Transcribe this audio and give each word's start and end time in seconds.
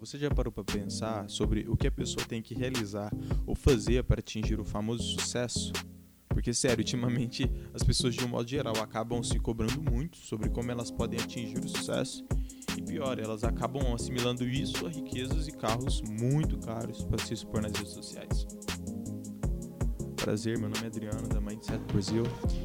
você 0.00 0.18
já 0.18 0.30
parou 0.30 0.50
para 0.50 0.64
pensar 0.64 1.28
sobre 1.28 1.68
o 1.68 1.76
que 1.76 1.86
a 1.86 1.92
pessoa 1.92 2.24
tem 2.26 2.40
que 2.40 2.54
realizar 2.54 3.12
ou 3.46 3.54
fazer 3.54 4.02
para 4.02 4.20
atingir 4.20 4.58
o 4.58 4.64
famoso 4.64 5.02
sucesso? 5.02 5.72
Porque, 6.26 6.54
sério, 6.54 6.78
ultimamente 6.78 7.50
as 7.74 7.82
pessoas, 7.82 8.14
de 8.14 8.24
um 8.24 8.28
modo 8.28 8.48
geral, 8.48 8.74
acabam 8.78 9.22
se 9.22 9.38
cobrando 9.38 9.82
muito 9.82 10.16
sobre 10.16 10.48
como 10.48 10.70
elas 10.70 10.90
podem 10.90 11.20
atingir 11.20 11.58
o 11.58 11.68
sucesso. 11.68 12.24
E 12.78 12.82
pior, 12.82 13.18
elas 13.18 13.44
acabam 13.44 13.92
assimilando 13.92 14.48
isso 14.48 14.86
a 14.86 14.88
riquezas 14.88 15.46
e 15.46 15.52
carros 15.52 16.00
muito 16.00 16.56
caros 16.58 17.04
para 17.04 17.18
se 17.18 17.34
expor 17.34 17.60
nas 17.60 17.72
redes 17.72 17.92
sociais. 17.92 18.46
Prazer, 20.20 20.58
meu 20.58 20.68
nome 20.68 20.84
é 20.84 20.86
Adriano, 20.86 21.26
da 21.28 21.40
Mindset 21.40 21.82
Brasil, 21.90 22.24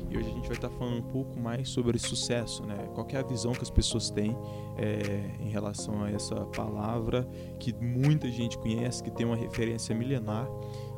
e 0.09 0.17
hoje 0.17 0.29
a 0.29 0.33
gente 0.33 0.47
vai 0.47 0.57
estar 0.57 0.69
falando 0.69 0.97
um 0.97 1.09
pouco 1.09 1.39
mais 1.39 1.69
sobre 1.69 1.97
sucesso, 1.97 2.65
né? 2.65 2.75
Qual 2.93 3.07
é 3.09 3.17
a 3.17 3.23
visão 3.23 3.53
que 3.53 3.61
as 3.61 3.69
pessoas 3.69 4.09
têm 4.09 4.35
é, 4.77 5.37
em 5.39 5.49
relação 5.49 6.03
a 6.03 6.11
essa 6.11 6.35
palavra 6.47 7.23
que 7.57 7.73
muita 7.73 8.29
gente 8.29 8.57
conhece, 8.57 9.01
que 9.01 9.09
tem 9.09 9.25
uma 9.25 9.37
referência 9.37 9.95
milenar, 9.95 10.45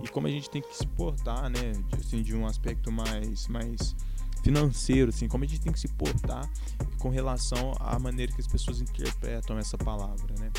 e 0.03 0.07
como 0.07 0.25
a 0.25 0.31
gente 0.31 0.49
tem 0.49 0.59
que 0.59 0.75
se 0.75 0.87
portar, 0.87 1.47
né? 1.47 1.73
Assim, 1.93 2.23
de 2.23 2.35
um 2.35 2.47
aspecto 2.47 2.91
mais, 2.91 3.47
mais 3.47 3.95
financeiro, 4.41 5.09
assim, 5.09 5.27
como 5.27 5.43
a 5.43 5.47
gente 5.47 5.61
tem 5.61 5.71
que 5.71 5.79
se 5.79 5.87
portar 5.89 6.49
com 6.97 7.09
relação 7.09 7.73
à 7.79 7.99
maneira 7.99 8.31
que 8.31 8.41
as 8.41 8.47
pessoas 8.47 8.81
interpretam 8.81 9.59
essa 9.59 9.77
palavra, 9.77 10.33
né? 10.39 10.49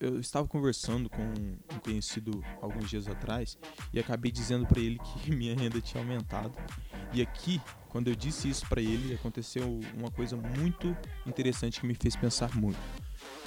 Eu, 0.00 0.20
estava 0.20 0.46
conversando 0.46 1.08
com 1.08 1.22
um 1.22 1.78
conhecido 1.80 2.42
alguns 2.60 2.90
dias 2.90 3.06
atrás 3.06 3.58
e 3.92 3.98
acabei 3.98 4.30
dizendo 4.30 4.66
para 4.66 4.80
ele 4.80 4.98
que 4.98 5.30
minha 5.34 5.54
renda 5.54 5.80
tinha 5.80 6.02
aumentado. 6.02 6.54
E 7.12 7.22
aqui, 7.22 7.60
quando 7.88 8.08
eu 8.08 8.14
disse 8.14 8.48
isso 8.48 8.68
para 8.68 8.80
ele, 8.80 9.14
aconteceu 9.14 9.80
uma 9.96 10.10
coisa 10.10 10.36
muito 10.36 10.96
interessante 11.26 11.80
que 11.80 11.86
me 11.86 11.94
fez 11.94 12.16
pensar 12.16 12.54
muito 12.56 12.78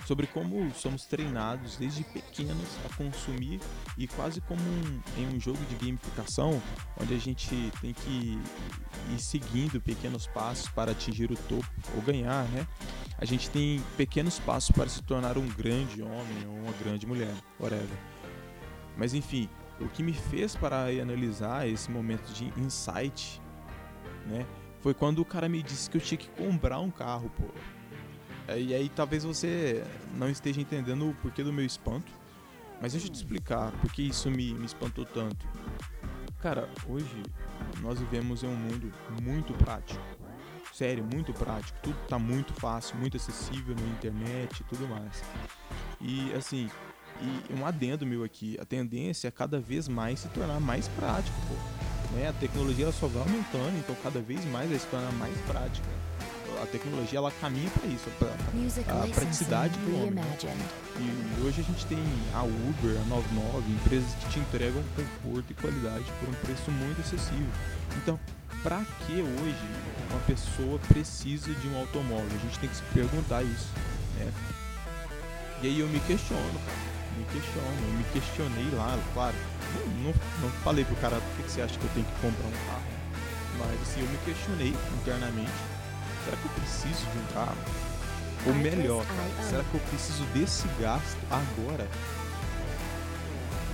sobre 0.09 0.25
como 0.25 0.73
somos 0.73 1.05
treinados 1.05 1.77
desde 1.77 2.03
pequenos 2.03 2.79
a 2.83 2.95
consumir 2.95 3.59
e 3.95 4.07
quase 4.07 4.41
como 4.41 4.59
um, 4.59 5.01
em 5.15 5.27
um 5.27 5.39
jogo 5.39 5.59
de 5.65 5.75
gamificação, 5.75 6.59
onde 6.99 7.13
a 7.13 7.19
gente 7.19 7.71
tem 7.79 7.93
que 7.93 8.39
ir 9.11 9.19
seguindo 9.19 9.79
pequenos 9.79 10.25
passos 10.25 10.67
para 10.69 10.93
atingir 10.93 11.31
o 11.31 11.35
topo 11.35 11.69
ou 11.95 12.01
ganhar, 12.01 12.43
né? 12.45 12.65
A 13.19 13.25
gente 13.25 13.51
tem 13.51 13.83
pequenos 13.97 14.39
passos 14.39 14.71
para 14.71 14.89
se 14.89 15.03
tornar 15.03 15.37
um 15.37 15.47
grande 15.47 16.01
homem 16.01 16.47
ou 16.47 16.55
uma 16.55 16.73
grande 16.83 17.05
mulher, 17.05 17.35
whatever. 17.59 17.87
Mas 18.97 19.13
enfim, 19.13 19.47
o 19.79 19.87
que 19.89 20.01
me 20.01 20.13
fez 20.13 20.55
para 20.55 20.85
analisar 20.85 21.69
esse 21.69 21.91
momento 21.91 22.33
de 22.33 22.51
insight, 22.59 23.39
né, 24.25 24.43
foi 24.79 24.95
quando 24.95 25.19
o 25.19 25.25
cara 25.25 25.47
me 25.47 25.61
disse 25.61 25.87
que 25.87 25.97
eu 25.97 26.01
tinha 26.01 26.17
que 26.17 26.29
comprar 26.29 26.79
um 26.79 26.89
carro, 26.89 27.29
pô. 27.37 27.45
É, 28.49 28.59
e 28.59 28.73
aí 28.73 28.89
talvez 28.89 29.23
você 29.23 29.83
não 30.17 30.27
esteja 30.27 30.59
entendendo 30.59 31.07
o 31.07 31.13
porquê 31.15 31.43
do 31.43 31.53
meu 31.53 31.65
espanto. 31.65 32.11
Mas 32.81 32.93
deixa 32.93 33.07
eu 33.07 33.11
te 33.11 33.15
explicar 33.15 33.71
por 33.73 33.91
que 33.91 34.01
isso 34.01 34.31
me, 34.31 34.53
me 34.53 34.65
espantou 34.65 35.05
tanto. 35.05 35.45
Cara, 36.41 36.67
hoje 36.87 37.21
nós 37.81 37.99
vivemos 37.99 38.41
em 38.41 38.47
um 38.47 38.55
mundo 38.55 38.91
muito 39.21 39.53
prático. 39.53 40.01
Sério, 40.73 41.03
muito 41.03 41.33
prático. 41.33 41.77
Tudo 41.83 41.97
tá 42.07 42.17
muito 42.17 42.53
fácil, 42.53 42.97
muito 42.97 43.17
acessível 43.17 43.75
na 43.75 43.87
internet 43.87 44.61
e 44.61 44.63
tudo 44.63 44.87
mais. 44.87 45.21
E 45.99 46.31
assim, 46.33 46.69
e 47.21 47.53
um 47.53 47.65
adendo 47.65 48.05
meu 48.05 48.23
aqui, 48.23 48.57
a 48.59 48.65
tendência 48.65 49.27
é 49.27 49.31
cada 49.31 49.59
vez 49.59 49.87
mais 49.89 50.21
se 50.21 50.29
tornar 50.29 50.59
mais 50.61 50.87
prático, 50.87 51.37
pô. 51.47 52.15
Né? 52.15 52.29
A 52.29 52.33
tecnologia 52.33 52.85
ela 52.85 52.93
só 52.93 53.07
vai 53.07 53.21
aumentando, 53.21 53.77
então 53.77 53.95
cada 54.01 54.21
vez 54.21 54.43
mais 54.45 54.69
vai 54.69 54.79
se 54.79 54.87
tornar 54.87 55.11
mais 55.11 55.37
prática 55.41 55.87
a 56.61 56.65
tecnologia 56.65 57.19
ela 57.19 57.31
caminha 57.31 57.69
para 57.69 57.87
isso, 57.87 58.09
para 58.17 58.29
a 58.29 59.07
praticidade 59.07 59.77
do 59.79 59.95
homem. 59.95 60.11
Né? 60.11 60.37
E 60.97 61.41
hoje 61.45 61.61
a 61.61 61.63
gente 61.63 61.85
tem 61.85 61.97
a 62.33 62.43
Uber, 62.43 62.97
a 63.01 63.05
99, 63.05 63.71
empresas 63.71 64.13
que 64.15 64.29
te 64.29 64.39
entregam 64.39 64.83
conforto 64.95 65.51
e 65.51 65.53
qualidade 65.53 66.05
por 66.19 66.29
um 66.29 66.33
preço 66.33 66.71
muito 66.71 67.01
acessível. 67.01 67.47
Então, 67.97 68.19
para 68.63 68.83
que 69.05 69.21
hoje 69.21 69.67
uma 70.09 70.19
pessoa 70.21 70.79
precisa 70.87 71.53
de 71.53 71.67
um 71.67 71.77
automóvel? 71.77 72.27
A 72.27 72.45
gente 72.45 72.59
tem 72.59 72.69
que 72.69 72.75
se 72.75 72.83
perguntar 72.93 73.43
isso, 73.43 73.69
né? 74.17 74.31
E 75.61 75.67
aí 75.67 75.79
eu 75.79 75.87
me 75.87 75.99
questiono, 76.01 76.59
cara. 76.65 76.89
Me 77.17 77.25
questiono, 77.25 77.87
eu 77.87 77.93
me 77.97 78.03
questionei 78.13 78.69
lá, 78.73 78.97
claro. 79.13 79.35
Não, 79.75 80.03
não, 80.03 80.13
não 80.41 80.49
falei 80.63 80.85
pro 80.85 80.95
cara 80.97 81.17
por 81.17 81.45
que 81.45 81.51
você 81.51 81.61
acha 81.61 81.77
que 81.77 81.83
eu 81.83 81.91
tenho 81.93 82.05
que 82.05 82.21
comprar 82.21 82.47
um 82.47 82.67
carro. 82.67 82.99
Mas 83.57 83.81
assim, 83.81 84.01
eu 84.01 84.07
me 84.07 84.17
questionei 84.19 84.73
internamente 85.01 85.78
será 86.29 86.37
que 86.37 86.45
eu 86.45 86.51
preciso 86.51 87.05
de 87.11 87.17
um 87.17 87.25
carro? 87.33 87.57
Ou 88.45 88.53
melhor, 88.53 89.05
cara, 89.05 89.49
será 89.49 89.63
que 89.63 89.73
eu 89.73 89.81
preciso 89.81 90.23
desse 90.25 90.67
gasto 90.79 91.17
agora? 91.29 91.83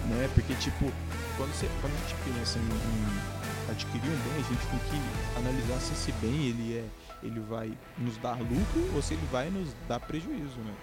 Né? 0.10 0.30
Porque, 0.34 0.56
tipo, 0.56 0.92
quando, 1.38 1.54
você, 1.54 1.70
quando 1.82 1.94
a 1.94 1.98
gente 1.98 2.16
pensa 2.24 2.60
em, 2.60 2.62
em 2.62 3.72
adquirir 3.72 4.10
um 4.10 4.18
bem, 4.24 4.34
a 4.34 4.48
gente 4.48 4.68
tem 4.68 4.80
que 4.80 5.40
analisar 5.40 5.80
se 5.80 5.94
esse 5.94 6.12
bem 6.14 6.48
ele, 6.48 6.78
é, 6.78 6.86
ele 7.24 7.40
vai 7.42 7.78
nos 7.98 8.18
dar 8.18 8.40
lucro 8.40 8.96
ou 8.96 9.02
se 9.02 9.14
ele 9.14 9.28
vai 9.32 9.50
nos 9.50 9.70
dar 9.88 10.00
prejuízo, 10.00 10.60
né? 10.60 10.74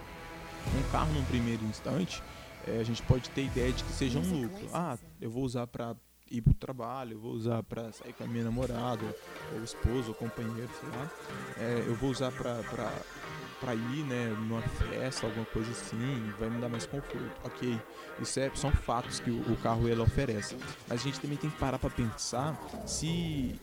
Um 0.77 0.91
carro, 0.91 1.11
num 1.11 1.25
primeiro 1.25 1.63
instante, 1.65 2.23
é, 2.67 2.79
a 2.79 2.83
gente 2.83 3.01
pode 3.03 3.29
ter 3.31 3.45
ideia 3.45 3.71
de 3.71 3.83
que 3.83 3.91
seja 3.91 4.19
um 4.19 4.41
lucro. 4.41 4.69
Ah, 4.73 4.97
eu 5.19 5.29
vou 5.29 5.43
usar 5.43 5.67
para 5.67 5.95
ir 6.33 6.41
pro 6.41 6.53
trabalho, 6.53 7.13
eu 7.13 7.19
vou 7.19 7.31
usar 7.31 7.61
para 7.63 7.91
sair 7.91 8.13
com 8.13 8.23
a 8.23 8.27
minha 8.27 8.43
namorada, 8.43 9.05
ou 9.53 9.63
esposo, 9.63 10.09
ou 10.09 10.15
companheiro, 10.15 10.69
sei 10.79 10.89
lá. 10.89 11.11
É, 11.57 11.83
eu 11.87 11.95
vou 11.95 12.09
usar 12.09 12.31
pra 12.31 13.75
ir, 13.75 14.03
né, 14.03 14.35
numa 14.39 14.61
festa, 14.61 15.27
alguma 15.27 15.45
coisa 15.45 15.71
assim, 15.71 16.33
vai 16.39 16.49
me 16.49 16.59
dar 16.59 16.69
mais 16.69 16.85
conforto. 16.85 17.31
Ok, 17.45 17.79
isso 18.19 18.39
é, 18.39 18.51
são 18.55 18.71
fatos 18.71 19.19
que 19.19 19.29
o, 19.29 19.53
o 19.53 19.57
carro 19.57 19.87
ele 19.87 20.01
oferece. 20.01 20.57
Mas 20.87 21.01
a 21.01 21.03
gente 21.03 21.19
também 21.19 21.37
tem 21.37 21.49
que 21.49 21.57
parar 21.57 21.77
para 21.79 21.89
pensar 21.89 22.59
se 22.85 23.59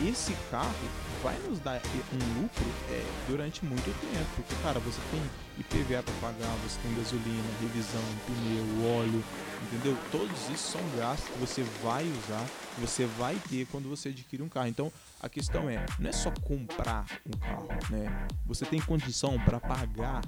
esse 0.00 0.32
carro 0.50 0.72
vai 1.22 1.38
nos 1.48 1.60
dar 1.60 1.80
um 2.12 2.42
lucro 2.42 2.64
é, 2.90 3.04
durante 3.28 3.64
muito 3.64 3.84
tempo. 4.00 4.26
Porque, 4.36 4.54
cara, 4.62 4.80
você 4.80 5.00
tem 5.10 5.22
IPVA 5.58 6.02
para 6.02 6.14
pagar, 6.20 6.54
você 6.64 6.78
tem 6.80 6.94
gasolina, 6.94 7.44
revisão, 7.60 8.02
pneu, 8.26 8.96
óleo, 8.96 9.24
entendeu? 9.62 9.96
Todos 10.10 10.48
isso 10.50 10.72
são 10.72 10.80
gastos 10.96 11.28
que 11.28 11.38
você 11.38 11.62
vai 11.82 12.04
usar, 12.04 12.46
você 12.78 13.06
vai 13.06 13.36
ter 13.48 13.66
quando 13.66 13.88
você 13.88 14.08
adquire 14.08 14.42
um 14.42 14.48
carro. 14.48 14.68
Então, 14.68 14.92
a 15.20 15.28
questão 15.28 15.68
é, 15.68 15.84
não 15.98 16.08
é 16.08 16.12
só 16.12 16.30
comprar 16.42 17.04
um 17.26 17.38
carro, 17.38 17.68
né? 17.90 18.26
Você 18.46 18.64
tem 18.64 18.80
condição 18.80 19.38
para 19.40 19.60
pagar 19.60 20.22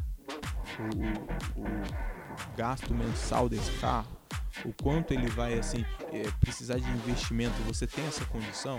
o, 0.79 1.61
o, 1.61 1.65
o 1.65 2.57
gasto 2.57 2.95
mensal 2.95 3.49
desse 3.49 3.71
carro? 3.79 4.24
O 4.65 4.73
quanto 4.83 5.13
ele 5.13 5.29
vai 5.29 5.59
assim 5.59 5.85
é, 6.13 6.31
precisar 6.41 6.79
de 6.79 6.89
investimento, 6.91 7.55
você 7.67 7.87
tem 7.87 8.07
essa 8.07 8.25
condição? 8.27 8.79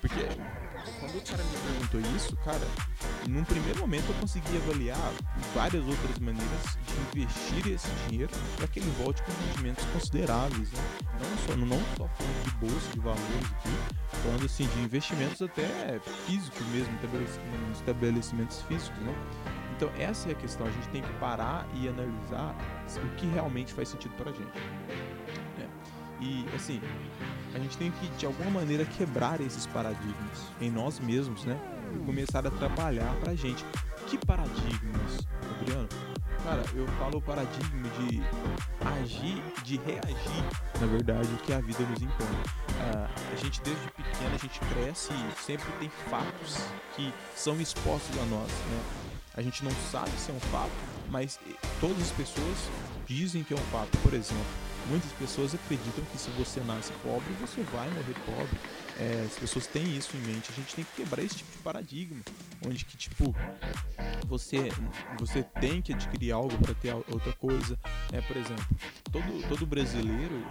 Porque 0.00 0.20
quando 1.00 1.16
o 1.16 1.22
cara 1.22 1.42
me 1.42 1.56
perguntou 1.58 2.16
isso, 2.16 2.36
cara, 2.36 2.66
num 3.28 3.44
primeiro 3.44 3.80
momento 3.80 4.04
eu 4.08 4.14
consegui 4.20 4.56
avaliar 4.56 5.12
várias 5.54 5.84
outras 5.86 6.18
maneiras 6.18 6.78
de 7.12 7.20
investir 7.20 7.72
esse 7.72 7.88
dinheiro 8.08 8.32
para 8.56 8.68
que 8.68 8.78
ele 8.78 8.90
volte 9.02 9.22
com 9.22 9.32
rendimentos 9.48 9.84
consideráveis, 9.86 10.70
né? 10.72 10.80
não 11.20 11.38
só 11.38 11.56
não 11.56 11.96
só 11.96 12.08
falando 12.08 12.44
de 12.44 12.50
bolsa 12.56 12.92
de 12.92 13.00
valores 13.00 13.52
aqui, 13.58 13.96
falando 14.22 14.44
assim 14.44 14.66
de 14.68 14.80
investimentos 14.80 15.42
até 15.42 16.00
físicos 16.26 16.66
mesmo, 16.68 16.96
estabelecimentos 17.72 18.62
físicos, 18.62 18.98
né? 19.00 19.14
Então 19.76 19.90
essa 19.98 20.28
é 20.28 20.32
a 20.32 20.34
questão, 20.34 20.66
a 20.66 20.70
gente 20.70 20.88
tem 20.88 21.02
que 21.02 21.12
parar 21.14 21.66
e 21.74 21.88
analisar 21.88 22.54
o 22.96 23.08
que 23.16 23.26
realmente 23.26 23.72
faz 23.74 23.90
sentido 23.90 24.14
para 24.16 24.30
a 24.30 24.32
gente. 24.32 25.06
E 26.20 26.46
assim, 26.54 26.80
a 27.54 27.58
gente 27.58 27.76
tem 27.76 27.90
que 27.90 28.08
de 28.16 28.24
alguma 28.26 28.50
maneira 28.50 28.84
quebrar 28.84 29.40
esses 29.40 29.66
paradigmas 29.66 30.50
em 30.60 30.70
nós 30.70 30.98
mesmos, 30.98 31.44
né? 31.44 31.58
E 31.94 31.98
começar 32.06 32.46
a 32.46 32.50
trabalhar 32.50 33.14
pra 33.20 33.34
gente. 33.34 33.64
Que 34.06 34.16
paradigmas, 34.24 35.26
Adriano? 35.60 35.88
Cara, 36.42 36.62
eu 36.74 36.86
falo 36.98 37.18
o 37.18 37.22
paradigma 37.22 37.88
de 37.98 38.22
agir, 39.02 39.42
de 39.62 39.76
reagir, 39.78 40.44
na 40.80 40.86
verdade, 40.86 41.28
o 41.34 41.36
que 41.38 41.52
a 41.52 41.60
vida 41.60 41.82
nos 41.84 42.00
impõe. 42.00 42.26
Ah, 42.80 43.10
a 43.32 43.36
gente 43.36 43.60
desde 43.62 43.90
pequeno, 43.90 44.34
a 44.34 44.38
gente 44.38 44.60
cresce 44.60 45.12
e 45.12 45.42
sempre 45.42 45.70
tem 45.80 45.90
fatos 46.08 46.58
que 46.94 47.12
são 47.34 47.60
expostos 47.60 48.16
a 48.18 48.24
nós, 48.26 48.48
né? 48.48 49.15
A 49.36 49.42
gente 49.42 49.64
não 49.64 49.72
sabe 49.90 50.10
se 50.18 50.30
é 50.30 50.34
um 50.34 50.40
fato, 50.40 50.72
mas 51.10 51.38
todas 51.80 52.00
as 52.00 52.10
pessoas 52.10 52.56
dizem 53.06 53.44
que 53.44 53.52
é 53.52 53.56
um 53.56 53.66
fato. 53.70 53.96
Por 53.98 54.14
exemplo, 54.14 54.44
Muitas 54.88 55.10
pessoas 55.12 55.52
acreditam 55.52 56.04
que 56.12 56.18
se 56.18 56.30
você 56.30 56.60
nasce 56.60 56.92
pobre, 57.02 57.32
você 57.40 57.60
vai 57.62 57.88
morrer 57.90 58.14
pobre. 58.24 58.58
É, 58.98 59.24
as 59.26 59.36
pessoas 59.36 59.66
têm 59.66 59.96
isso 59.96 60.16
em 60.16 60.20
mente. 60.20 60.50
A 60.50 60.54
gente 60.54 60.74
tem 60.76 60.84
que 60.84 61.02
quebrar 61.02 61.22
esse 61.22 61.36
tipo 61.36 61.50
de 61.50 61.58
paradigma, 61.58 62.22
onde 62.64 62.84
que 62.84 62.96
tipo 62.96 63.34
você 64.26 64.68
você 65.18 65.42
tem 65.42 65.82
que 65.82 65.92
adquirir 65.92 66.30
algo 66.30 66.56
para 66.58 66.72
ter 66.74 66.94
outra 66.94 67.32
coisa. 67.32 67.76
É, 68.12 68.20
por 68.20 68.36
exemplo, 68.36 68.66
todo 69.10 69.48
todo 69.48 69.66
brasileiro 69.66 70.46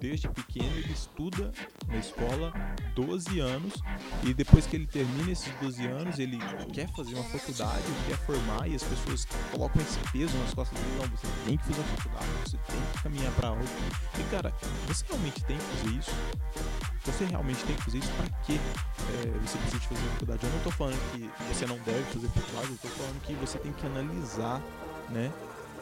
desde 0.00 0.28
pequeno 0.28 0.74
ele 0.76 0.92
estuda 0.92 1.52
na 1.88 1.96
escola 1.96 2.52
12 2.94 3.40
anos 3.40 3.74
e 4.22 4.34
depois 4.34 4.66
que 4.66 4.76
ele 4.76 4.86
termina 4.86 5.30
esses 5.30 5.52
12 5.60 5.86
anos 5.86 6.18
ele 6.18 6.38
quer 6.72 6.88
fazer 6.94 7.14
uma 7.14 7.24
faculdade, 7.24 7.82
quer 8.06 8.16
formar 8.18 8.68
e 8.68 8.74
as 8.74 8.82
pessoas 8.82 9.26
colocam 9.50 9.82
esse 9.82 9.98
peso 10.12 10.36
nas 10.38 10.54
costas 10.54 10.78
dele, 10.78 10.96
não, 10.98 11.08
você 11.08 11.26
tem 11.46 11.56
que 11.56 11.64
fazer 11.64 11.80
uma 11.80 11.96
faculdade, 11.96 12.26
você 12.44 12.56
tem 12.56 12.80
que 12.92 13.02
caminhar 13.02 13.32
para 13.32 13.48
algo. 13.48 13.64
E 14.18 14.30
cara, 14.30 14.52
você 14.86 15.04
realmente 15.08 15.44
tem 15.44 15.56
que 15.56 15.64
fazer 15.64 15.96
isso? 15.96 16.10
Você 17.04 17.24
realmente 17.26 17.64
tem 17.64 17.76
que 17.76 17.82
fazer 17.82 17.98
isso? 17.98 18.12
Para 18.12 18.28
que 18.42 18.54
é, 18.54 19.38
você 19.46 19.58
precisa 19.58 19.82
fazer 19.82 20.08
faculdade? 20.12 20.44
Eu 20.44 20.50
não 20.50 20.60
tô 20.60 20.70
falando 20.70 21.12
que 21.12 21.30
você 21.54 21.66
não 21.66 21.78
deve 21.78 22.02
fazer 22.04 22.28
faculdade, 22.28 22.70
eu 22.70 22.78
tô 22.78 22.88
falando 22.88 23.22
que 23.22 23.34
você 23.34 23.58
tem 23.58 23.72
que 23.72 23.86
analisar, 23.86 24.60
né? 25.10 25.30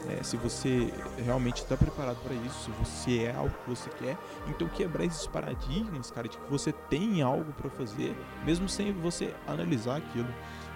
É, 0.08 0.22
se 0.22 0.36
você 0.36 0.92
realmente 1.24 1.58
está 1.58 1.76
preparado 1.76 2.20
para 2.22 2.34
isso, 2.34 2.64
se 2.64 2.70
você 2.72 3.24
é 3.24 3.32
algo 3.32 3.54
que 3.62 3.70
você 3.70 3.88
quer, 3.90 4.18
então 4.48 4.68
quebrar 4.68 5.04
esses 5.04 5.26
paradigmas, 5.26 6.10
cara, 6.10 6.28
de 6.28 6.36
que 6.36 6.50
você 6.50 6.72
tem 6.72 7.22
algo 7.22 7.52
para 7.52 7.70
fazer, 7.70 8.14
mesmo 8.44 8.68
sem 8.68 8.92
você 8.92 9.32
analisar 9.46 9.98
aquilo, 9.98 10.28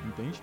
entende? 0.06 0.40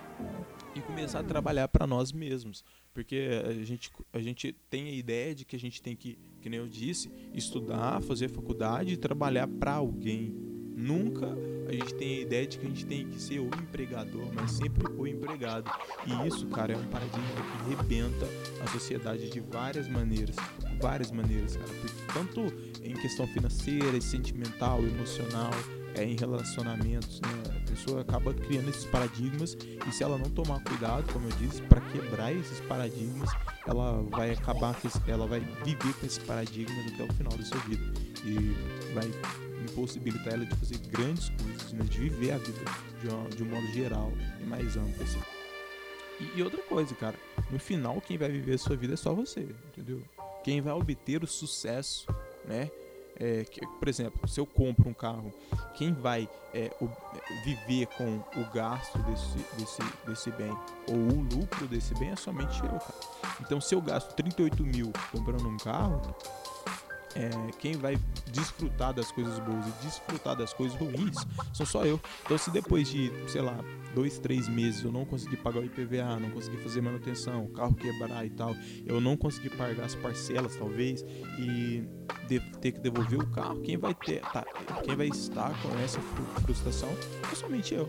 E 0.74 0.80
começar 0.80 1.20
a 1.20 1.24
trabalhar 1.24 1.68
para 1.68 1.86
nós 1.86 2.12
mesmos, 2.12 2.62
porque 2.92 3.28
a 3.46 3.52
gente, 3.64 3.90
a 4.12 4.20
gente 4.20 4.52
tem 4.68 4.88
a 4.88 4.92
ideia 4.92 5.34
de 5.34 5.44
que 5.44 5.56
a 5.56 5.58
gente 5.58 5.80
tem 5.80 5.96
que, 5.96 6.18
que 6.42 6.50
nem 6.50 6.60
eu 6.60 6.68
disse, 6.68 7.10
estudar, 7.32 8.02
fazer 8.02 8.28
faculdade 8.28 8.92
e 8.92 8.96
trabalhar 8.96 9.48
para 9.48 9.74
alguém. 9.74 10.53
Nunca 10.76 11.28
a 11.68 11.72
gente 11.72 11.94
tem 11.94 12.18
a 12.18 12.20
ideia 12.20 12.46
de 12.46 12.58
que 12.58 12.66
a 12.66 12.68
gente 12.68 12.86
tem 12.86 13.06
que 13.06 13.20
ser 13.20 13.38
o 13.38 13.46
empregador, 13.46 14.26
mas 14.34 14.50
sempre 14.52 14.86
o 14.92 15.06
empregado. 15.06 15.70
E 16.06 16.28
isso, 16.28 16.46
cara, 16.48 16.72
é 16.72 16.76
um 16.76 16.86
paradigma 16.86 17.24
que 17.24 17.70
rebenta 17.70 18.26
a 18.62 18.66
sociedade 18.68 19.30
de 19.30 19.40
várias 19.40 19.88
maneiras. 19.88 20.36
Várias 20.80 21.10
maneiras, 21.10 21.56
cara. 21.56 21.70
Tanto 22.12 22.52
em 22.82 22.94
questão 22.94 23.26
financeira, 23.28 23.98
sentimental, 24.00 24.82
emocional, 24.82 25.52
é, 25.94 26.04
em 26.04 26.16
relacionamentos, 26.16 27.20
né? 27.20 27.56
A 27.56 27.70
pessoa 27.70 28.00
acaba 28.02 28.34
criando 28.34 28.68
esses 28.68 28.84
paradigmas 28.84 29.56
e 29.88 29.92
se 29.92 30.02
ela 30.02 30.18
não 30.18 30.28
tomar 30.28 30.62
cuidado, 30.64 31.10
como 31.12 31.26
eu 31.28 31.32
disse, 31.38 31.62
para 31.62 31.80
quebrar 31.80 32.32
esses 32.32 32.60
paradigmas, 32.60 33.30
ela 33.66 34.02
vai 34.10 34.32
acabar, 34.32 34.76
ela 35.06 35.26
vai 35.26 35.40
viver 35.64 35.94
com 35.94 36.06
esses 36.06 36.18
paradigmas 36.18 36.92
até 36.92 37.04
o 37.04 37.12
final 37.14 37.36
da 37.36 37.44
sua 37.44 37.58
vida 37.60 37.82
e 38.24 38.92
vai 38.92 39.08
impossibilitar 39.64 40.34
ela 40.34 40.44
de 40.44 40.54
fazer 40.56 40.78
grandes 40.88 41.28
coisas, 41.30 41.72
né? 41.72 41.84
de 41.84 41.98
viver 41.98 42.32
a 42.32 42.38
vida 42.38 42.64
de, 43.00 43.36
de 43.36 43.42
um 43.42 43.46
modo 43.46 43.66
geral 43.68 44.12
e 44.40 44.44
mais 44.44 44.76
amplo 44.76 45.02
assim. 45.02 45.20
E, 46.20 46.38
e, 46.38 46.42
outra 46.42 46.62
coisa, 46.62 46.94
cara, 46.94 47.16
no 47.50 47.58
final 47.58 48.00
quem 48.00 48.16
vai 48.16 48.30
viver 48.30 48.54
a 48.54 48.58
sua 48.58 48.76
vida 48.76 48.94
é 48.94 48.96
só 48.96 49.12
você, 49.12 49.40
entendeu? 49.40 50.02
Quem 50.42 50.60
vai 50.60 50.72
obter 50.72 51.22
o 51.22 51.26
sucesso, 51.26 52.06
né? 52.44 52.70
É, 53.16 53.44
que, 53.44 53.64
por 53.78 53.88
exemplo, 53.88 54.28
se 54.28 54.40
eu 54.40 54.46
compro 54.46 54.88
um 54.88 54.94
carro, 54.94 55.32
quem 55.74 55.92
vai 55.92 56.28
é, 56.52 56.70
o, 56.80 56.88
viver 57.44 57.86
com 57.96 58.16
o 58.36 58.50
gasto 58.52 58.98
desse, 58.98 59.38
desse, 59.56 59.82
desse 60.04 60.30
bem 60.32 60.50
ou 60.88 60.96
o 60.96 61.20
lucro 61.20 61.68
desse 61.68 61.94
bem 61.94 62.10
é 62.10 62.16
somente 62.16 62.60
eu, 62.60 62.70
cara. 62.70 62.94
Então, 63.40 63.60
se 63.60 63.74
eu 63.74 63.80
gasto 63.80 64.14
38 64.14 64.64
mil 64.64 64.92
comprando 65.12 65.46
um 65.46 65.56
carro, 65.58 66.02
é, 67.14 67.30
quem 67.58 67.74
vai 67.74 67.98
desfrutar 68.32 68.92
das 68.92 69.10
coisas 69.12 69.38
boas 69.38 69.66
e 69.66 69.84
desfrutar 69.84 70.36
das 70.36 70.52
coisas 70.52 70.76
ruins 70.78 71.16
sou 71.52 71.64
só 71.64 71.84
eu. 71.84 72.00
Então, 72.24 72.36
se 72.36 72.50
depois 72.50 72.88
de, 72.88 73.12
sei 73.28 73.40
lá, 73.40 73.56
dois, 73.94 74.18
três 74.18 74.48
meses 74.48 74.82
eu 74.82 74.90
não 74.90 75.04
conseguir 75.04 75.36
pagar 75.36 75.60
o 75.60 75.64
IPVA, 75.64 76.18
não 76.18 76.30
conseguir 76.30 76.58
fazer 76.58 76.80
manutenção, 76.80 77.44
o 77.44 77.48
carro 77.48 77.74
quebrar 77.74 78.26
e 78.26 78.30
tal, 78.30 78.54
eu 78.84 79.00
não 79.00 79.16
conseguir 79.16 79.50
pagar 79.50 79.84
as 79.84 79.94
parcelas, 79.94 80.56
talvez, 80.56 81.04
e 81.38 81.84
ter 82.60 82.72
que 82.72 82.80
devolver 82.80 83.20
o 83.20 83.26
carro, 83.30 83.60
quem 83.60 83.76
vai 83.76 83.94
ter, 83.94 84.20
tá, 84.20 84.44
quem 84.82 84.96
vai 84.96 85.08
estar 85.08 85.50
com 85.62 85.78
essa 85.78 86.00
frustração 86.42 86.88
é 87.30 87.34
somente 87.34 87.74
eu, 87.74 87.86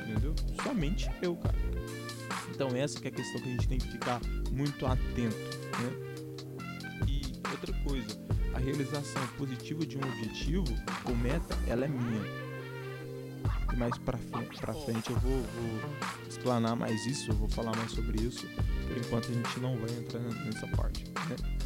entendeu? 0.00 0.34
Somente 0.62 1.10
eu, 1.20 1.34
cara. 1.36 1.56
Então, 2.50 2.68
essa 2.76 2.98
é 3.04 3.08
a 3.08 3.10
questão 3.10 3.40
que 3.40 3.48
a 3.48 3.52
gente 3.52 3.68
tem 3.68 3.78
que 3.78 3.88
ficar 3.88 4.20
muito 4.50 4.86
atento, 4.86 5.36
né? 5.80 6.08
E 7.06 7.22
outra 7.50 7.72
coisa 7.84 8.37
a 8.54 8.58
realização 8.58 9.26
positiva 9.38 9.86
de 9.86 9.96
um 9.98 10.00
objetivo 10.00 10.64
ou 11.04 11.16
meta, 11.16 11.56
ela 11.66 11.84
é 11.84 11.88
minha. 11.88 12.48
E 13.72 13.76
mais 13.76 13.96
para 13.98 14.18
frente, 14.18 14.60
pra 14.60 14.74
frente 14.74 15.10
eu 15.10 15.16
vou, 15.18 15.42
vou 15.42 16.28
explanar 16.28 16.74
mais 16.76 17.06
isso, 17.06 17.30
eu 17.30 17.34
vou 17.34 17.48
falar 17.48 17.76
mais 17.76 17.92
sobre 17.92 18.22
isso. 18.22 18.46
Por 18.86 18.96
enquanto 18.96 19.30
a 19.30 19.34
gente 19.34 19.60
não 19.60 19.76
vai 19.76 19.90
entrar 19.90 20.20
nessa 20.20 20.66
parte. 20.68 21.04
Né? 21.28 21.58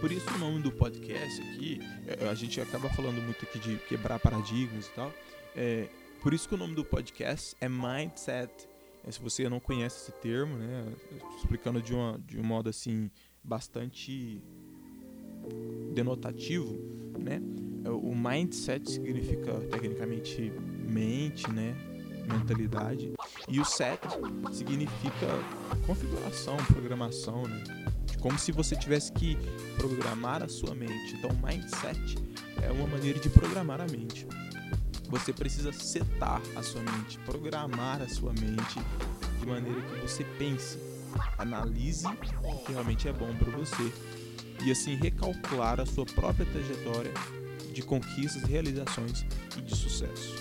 Por 0.00 0.12
isso 0.12 0.32
o 0.32 0.38
nome 0.38 0.62
do 0.62 0.70
podcast 0.70 1.40
aqui, 1.40 1.80
é, 2.06 2.28
a 2.28 2.34
gente 2.34 2.60
acaba 2.60 2.88
falando 2.90 3.20
muito 3.20 3.44
aqui 3.44 3.58
de 3.58 3.76
quebrar 3.88 4.20
paradigmas 4.20 4.86
e 4.86 4.90
tal. 4.90 5.12
É, 5.56 5.88
por 6.22 6.32
isso 6.32 6.48
que 6.48 6.54
o 6.54 6.58
nome 6.58 6.74
do 6.74 6.84
podcast 6.84 7.56
é 7.60 7.68
Mindset. 7.68 8.68
É, 9.04 9.10
se 9.10 9.20
você 9.20 9.48
não 9.48 9.58
conhece 9.58 10.02
esse 10.02 10.12
termo, 10.20 10.56
né, 10.56 10.92
explicando 11.36 11.82
de, 11.82 11.94
uma, 11.94 12.20
de 12.24 12.38
um 12.38 12.44
modo 12.44 12.68
assim 12.68 13.10
bastante 13.42 14.40
denotativo, 15.92 16.78
né? 17.18 17.40
O 17.84 18.14
mindset 18.14 18.90
significa 18.90 19.52
tecnicamente 19.70 20.52
mente, 20.88 21.50
né? 21.50 21.76
Mentalidade. 22.30 23.12
E 23.48 23.58
o 23.58 23.64
set 23.64 24.00
significa 24.52 25.26
configuração, 25.86 26.56
programação, 26.66 27.42
né? 27.46 27.64
Como 28.20 28.38
se 28.38 28.52
você 28.52 28.76
tivesse 28.76 29.12
que 29.12 29.38
programar 29.76 30.42
a 30.42 30.48
sua 30.48 30.74
mente. 30.74 31.14
Então, 31.16 31.30
mindset 31.42 32.18
é 32.62 32.70
uma 32.70 32.86
maneira 32.86 33.18
de 33.18 33.30
programar 33.30 33.80
a 33.80 33.86
mente. 33.86 34.26
Você 35.08 35.32
precisa 35.32 35.72
setar 35.72 36.42
a 36.54 36.62
sua 36.62 36.82
mente, 36.82 37.18
programar 37.20 38.02
a 38.02 38.08
sua 38.08 38.32
mente 38.34 38.78
de 39.40 39.46
maneira 39.46 39.80
que 39.80 40.02
você 40.02 40.24
pense, 40.38 40.78
analise 41.38 42.06
o 42.06 42.58
que 42.58 42.72
realmente 42.72 43.08
é 43.08 43.12
bom 43.12 43.34
para 43.36 43.50
você 43.52 43.90
e 44.64 44.70
assim 44.70 44.94
recalcular 44.96 45.80
a 45.80 45.86
sua 45.86 46.04
própria 46.04 46.46
trajetória 46.46 47.12
de 47.72 47.82
conquistas, 47.82 48.42
realizações 48.42 49.24
e 49.56 49.60
de 49.60 49.76
sucesso. 49.76 50.34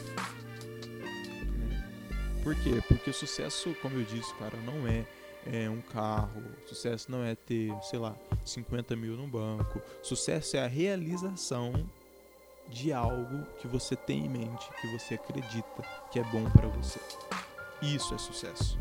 Por 2.44 2.56
quê? 2.56 2.82
Porque 2.88 3.12
sucesso, 3.12 3.76
como 3.82 4.00
eu 4.00 4.06
disse, 4.06 4.34
cara, 4.36 4.58
não 4.62 4.88
é, 4.88 5.06
é 5.46 5.70
um 5.70 5.82
carro, 5.82 6.42
sucesso 6.66 7.12
não 7.12 7.24
é 7.24 7.36
ter, 7.36 7.74
sei 7.84 8.00
lá, 8.00 8.16
50 8.46 8.96
mil 8.96 9.18
no 9.18 9.28
banco. 9.28 9.82
Sucesso 10.02 10.56
é 10.56 10.64
a 10.64 10.68
realização 10.68 11.74
de 12.70 12.92
algo 12.92 13.46
que 13.60 13.68
você 13.68 13.96
tem 13.96 14.26
em 14.26 14.30
mente, 14.30 14.70
que 14.82 14.88
você 14.88 15.16
acredita 15.16 15.84
que 16.12 16.20
é 16.20 16.24
bom 16.24 16.50
para 16.52 16.68
você. 16.68 17.00
Isso 17.82 18.14
é 18.14 18.18
sucesso. 18.18 18.78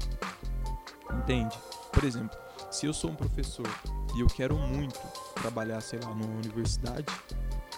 Entende? 1.12 1.58
Por 1.92 2.04
exemplo, 2.04 2.38
se 2.70 2.86
eu 2.86 2.92
sou 2.92 3.10
um 3.10 3.14
professor 3.14 3.66
e 4.16 4.20
eu 4.20 4.26
quero 4.26 4.56
muito 4.56 4.98
trabalhar, 5.34 5.80
sei 5.80 5.98
lá, 6.00 6.14
numa 6.14 6.34
universidade 6.36 7.06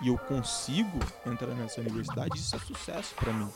e 0.01 0.09
eu 0.09 0.17
consigo 0.17 0.99
entrar 1.27 1.55
nessa 1.55 1.81
universidade, 1.81 2.39
isso 2.39 2.55
é 2.55 2.59
sucesso 2.59 3.15
para 3.17 3.33
mim. 3.33 3.49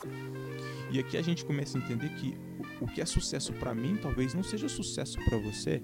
E 0.91 0.99
aqui 0.99 1.17
a 1.17 1.21
gente 1.21 1.45
começa 1.45 1.77
a 1.77 1.81
entender 1.81 2.09
que 2.15 2.37
o 2.81 2.87
que 2.87 3.01
é 3.01 3.05
sucesso 3.05 3.53
para 3.53 3.73
mim 3.73 3.97
talvez 4.01 4.33
não 4.33 4.43
seja 4.43 4.67
sucesso 4.67 5.17
para 5.23 5.37
você. 5.37 5.81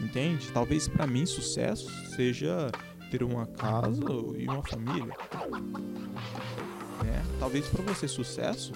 Entende? 0.00 0.50
Talvez 0.50 0.88
para 0.88 1.06
mim 1.06 1.26
sucesso 1.26 1.90
seja 2.16 2.70
ter 3.10 3.22
uma 3.22 3.46
casa 3.46 4.02
e 4.36 4.48
uma 4.48 4.62
família. 4.62 5.14
É, 7.06 7.38
talvez 7.38 7.66
para 7.68 7.82
você 7.82 8.08
sucesso 8.08 8.72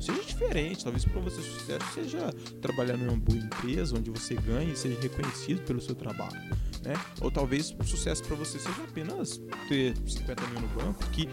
seja 0.00 0.22
diferente. 0.22 0.84
Talvez 0.84 1.04
para 1.04 1.20
você 1.20 1.42
sucesso 1.42 1.92
seja 1.94 2.32
trabalhar 2.60 2.96
numa 2.96 3.16
boa 3.16 3.38
empresa 3.38 3.96
onde 3.96 4.10
você 4.10 4.34
ganhe 4.34 4.72
e 4.72 4.76
seja 4.76 4.98
reconhecido 5.00 5.62
pelo 5.62 5.80
seu 5.80 5.94
trabalho. 5.94 6.38
Né? 6.82 6.94
Ou 7.20 7.30
talvez 7.30 7.74
o 7.78 7.84
sucesso 7.84 8.22
para 8.24 8.36
você 8.36 8.58
seja 8.58 8.82
apenas 8.82 9.40
ter 9.68 9.94
50 10.06 10.46
mil 10.48 10.60
no 10.60 10.68
banco, 10.68 11.04
que 11.10 11.28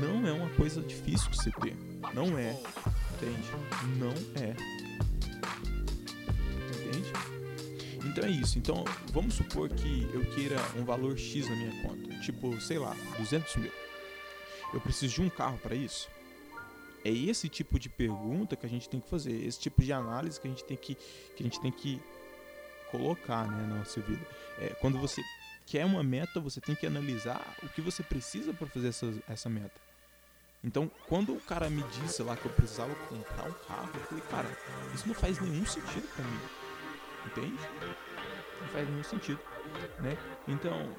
não 0.00 0.26
é 0.26 0.32
uma 0.32 0.50
coisa 0.50 0.80
difícil 0.82 1.30
de 1.30 1.42
se 1.42 1.50
ter. 1.52 1.76
Não 2.14 2.38
é. 2.38 2.60
Entende? 3.14 3.48
Não 3.98 4.42
é. 4.42 4.54
Entende? 6.88 7.12
Então 8.04 8.24
é 8.24 8.30
isso. 8.30 8.58
Então 8.58 8.84
vamos 9.12 9.34
supor 9.34 9.68
que 9.68 10.08
eu 10.12 10.24
queira 10.34 10.56
um 10.76 10.84
valor 10.84 11.18
X 11.18 11.48
na 11.48 11.56
minha 11.56 11.82
conta. 11.82 12.20
Tipo, 12.20 12.60
sei 12.60 12.78
lá, 12.78 12.94
200 13.18 13.56
mil. 13.56 13.72
Eu 14.72 14.80
preciso 14.80 15.14
de 15.14 15.22
um 15.22 15.30
carro 15.30 15.58
para 15.58 15.74
isso? 15.74 16.08
É 17.04 17.10
esse 17.10 17.48
tipo 17.48 17.78
de 17.78 17.88
pergunta 17.88 18.56
que 18.56 18.66
a 18.66 18.68
gente 18.68 18.88
tem 18.88 19.00
que 19.00 19.08
fazer, 19.08 19.32
esse 19.32 19.58
tipo 19.58 19.82
de 19.82 19.92
análise 19.92 20.38
que 20.38 20.46
a 20.46 20.50
gente 20.50 20.64
tem 20.64 20.76
que, 20.76 20.94
que, 20.94 21.40
a 21.40 21.42
gente 21.42 21.60
tem 21.60 21.72
que 21.72 22.00
colocar 22.90 23.46
né, 23.48 23.66
na 23.66 23.78
nossa 23.78 24.00
vida. 24.00 24.24
É, 24.58 24.68
quando 24.80 24.98
você 24.98 25.22
quer 25.66 25.84
uma 25.86 26.02
meta, 26.02 26.40
você 26.40 26.60
tem 26.60 26.74
que 26.74 26.86
analisar 26.86 27.56
o 27.62 27.68
que 27.68 27.80
você 27.80 28.02
precisa 28.02 28.52
para 28.52 28.66
fazer 28.66 28.88
essa, 28.88 29.12
essa 29.28 29.48
meta. 29.48 29.80
Então, 30.62 30.90
quando 31.08 31.32
o 31.34 31.40
cara 31.40 31.70
me 31.70 31.82
disse 31.84 32.22
lá 32.22 32.36
que 32.36 32.44
eu 32.44 32.52
precisava 32.52 32.94
comprar 33.06 33.48
um 33.48 33.52
carro, 33.66 33.90
eu 33.94 34.00
falei, 34.00 34.24
cara, 34.24 34.58
isso 34.94 35.08
não 35.08 35.14
faz 35.14 35.40
nenhum 35.40 35.64
sentido 35.64 36.06
pra 36.14 36.24
mim. 36.24 36.40
Entende? 37.26 37.62
Não 38.60 38.68
faz 38.68 38.88
nenhum 38.88 39.04
sentido, 39.04 39.40
né? 40.00 40.18
Então, 40.46 40.94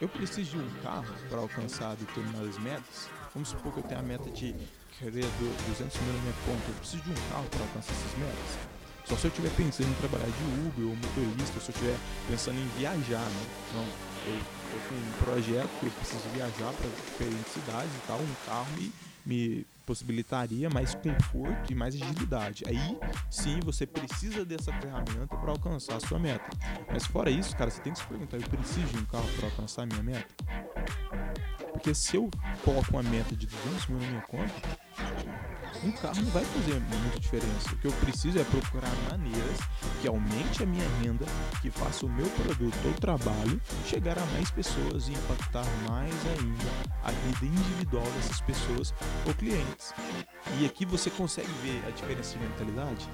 eu 0.00 0.08
preciso 0.08 0.52
de 0.52 0.58
um 0.58 0.70
carro 0.82 1.14
para 1.28 1.38
alcançar 1.38 1.94
determinadas 1.96 2.58
metas. 2.58 3.08
Vamos 3.34 3.50
supor 3.50 3.72
que 3.72 3.78
eu 3.78 3.84
tenho 3.84 4.00
a 4.00 4.02
meta 4.02 4.30
de 4.30 4.54
querer 4.98 5.26
200 5.68 6.00
mil 6.00 6.12
na 6.14 6.20
minha 6.20 6.34
conta. 6.46 6.68
Eu 6.68 6.74
preciso 6.74 7.02
de 7.02 7.10
um 7.10 7.30
carro 7.30 7.46
para 7.50 7.60
alcançar 7.60 7.92
essas 7.92 8.18
metas. 8.18 8.70
Só 9.04 9.16
se 9.16 9.26
eu 9.26 9.28
estiver 9.30 9.50
pensando 9.56 9.88
em 9.88 9.94
trabalhar 9.94 10.26
de 10.26 10.44
Uber 10.68 10.86
ou 10.86 10.96
motorista, 10.96 11.58
se 11.58 11.68
eu 11.68 11.74
estiver 11.74 11.96
pensando 12.28 12.58
em 12.58 12.68
viajar, 12.78 13.24
né? 13.24 13.46
Não, 13.74 13.84
eu, 14.26 14.38
tenho 14.88 15.00
um 15.00 15.24
projeto 15.24 15.70
que 15.80 15.86
eu 15.86 15.92
preciso 15.92 16.28
viajar 16.34 16.72
para 16.72 16.88
diferentes 16.88 17.52
cidades 17.52 17.90
e 17.90 18.06
tal, 18.06 18.18
um 18.18 18.34
carro 18.46 18.66
me, 18.76 18.92
me 19.26 19.66
possibilitaria 19.90 20.70
mais 20.70 20.94
conforto 20.94 21.72
e 21.72 21.74
mais 21.74 21.96
agilidade. 21.96 22.62
Aí 22.64 22.96
sim 23.28 23.58
você 23.64 23.84
precisa 23.84 24.44
dessa 24.44 24.72
ferramenta 24.74 25.36
para 25.36 25.50
alcançar 25.50 25.96
a 25.96 26.00
sua 26.00 26.16
meta. 26.16 26.48
Mas 26.88 27.04
fora 27.06 27.28
isso, 27.28 27.56
cara, 27.56 27.68
você 27.68 27.80
tem 27.80 27.92
que 27.92 27.98
se 27.98 28.06
perguntar: 28.06 28.36
eu 28.36 28.48
preciso 28.48 28.86
de 28.86 28.98
um 28.98 29.04
carro 29.06 29.28
para 29.36 29.46
alcançar 29.46 29.82
a 29.82 29.86
minha 29.86 30.02
meta? 30.02 30.28
Porque 31.72 31.92
se 31.92 32.16
eu 32.16 32.30
coloco 32.64 32.88
uma 32.92 33.02
meta 33.02 33.34
de 33.34 33.48
200 33.48 33.86
mil 33.88 33.98
na 33.98 34.06
minha 34.06 34.22
conta, 34.22 34.54
um 35.82 35.92
carro 35.92 36.22
não 36.22 36.30
vai 36.30 36.44
fazer 36.44 36.78
muita 36.80 37.18
diferença. 37.18 37.72
O 37.72 37.76
que 37.78 37.86
eu 37.86 37.92
preciso 37.92 38.38
é 38.38 38.44
procurar 38.44 38.92
maneiras 39.10 39.58
que 40.00 40.08
aumente 40.08 40.62
a 40.62 40.66
minha 40.66 40.86
renda, 41.02 41.24
que 41.62 41.70
faça 41.70 42.04
o 42.04 42.08
meu 42.08 42.26
produto 42.30 42.76
ou 42.84 42.92
trabalho 42.94 43.60
chegar 43.86 44.18
a 44.18 44.26
mais 44.26 44.50
pessoas 44.50 45.08
e 45.08 45.12
impactar 45.12 45.64
mais 45.88 46.14
ainda 46.26 46.70
a 47.02 47.10
vida 47.10 47.46
individual 47.46 48.04
dessas 48.16 48.40
pessoas 48.40 48.94
ou 49.26 49.34
clientes. 49.34 49.94
E 50.58 50.66
aqui 50.66 50.84
você 50.84 51.10
consegue 51.10 51.50
ver 51.62 51.82
a 51.86 51.90
diferença 51.90 52.38
de 52.38 52.44
mentalidade? 52.44 53.08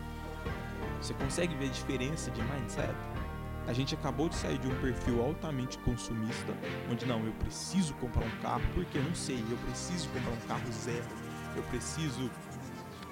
Você 1.01 1.15
consegue 1.15 1.55
ver 1.55 1.67
a 1.67 1.73
diferença 1.73 2.31
de 2.31 2.43
mindset? 2.43 2.95
A 3.67 3.73
gente 3.73 3.95
acabou 3.95 4.29
de 4.29 4.37
sair 4.37 4.59
de 4.59 4.69
um 4.69 4.81
perfil 4.81 5.21
altamente 5.25 5.77
consumista, 5.79 6.55
onde 6.91 7.05
não, 7.05 7.25
eu 7.25 7.33
preciso 7.33 7.95
comprar 7.95 8.25
um 8.25 8.41
carro 8.41 8.63
porque 8.75 8.99
não 8.99 9.15
sei, 9.15 9.45
eu 9.51 9.57
preciso 9.59 10.09
comprar 10.11 10.33
um 10.33 10.49
carro 10.49 10.73
zero, 10.73 11.05
eu 11.57 11.63
preciso 11.65 12.31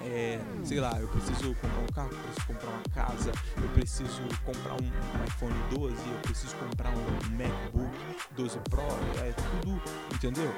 é, 0.05 0.39
sei 0.63 0.79
lá, 0.79 0.99
eu 0.99 1.07
preciso 1.07 1.55
comprar 1.55 1.79
um 1.79 1.87
carro, 1.87 2.09
eu 2.11 2.17
preciso 2.17 2.47
comprar 2.47 2.69
uma 2.69 2.83
casa, 2.93 3.31
eu 3.57 3.69
preciso 3.69 4.21
comprar 4.43 4.73
um, 4.73 5.25
iPhone 5.27 5.55
12, 5.71 5.95
eu 5.95 6.19
preciso 6.21 6.55
comprar 6.55 6.89
um 6.89 7.37
MacBook 7.37 7.97
12 8.31 8.59
Pro, 8.69 8.83
é 9.23 9.33
tudo, 9.61 9.81
entendeu? 10.13 10.53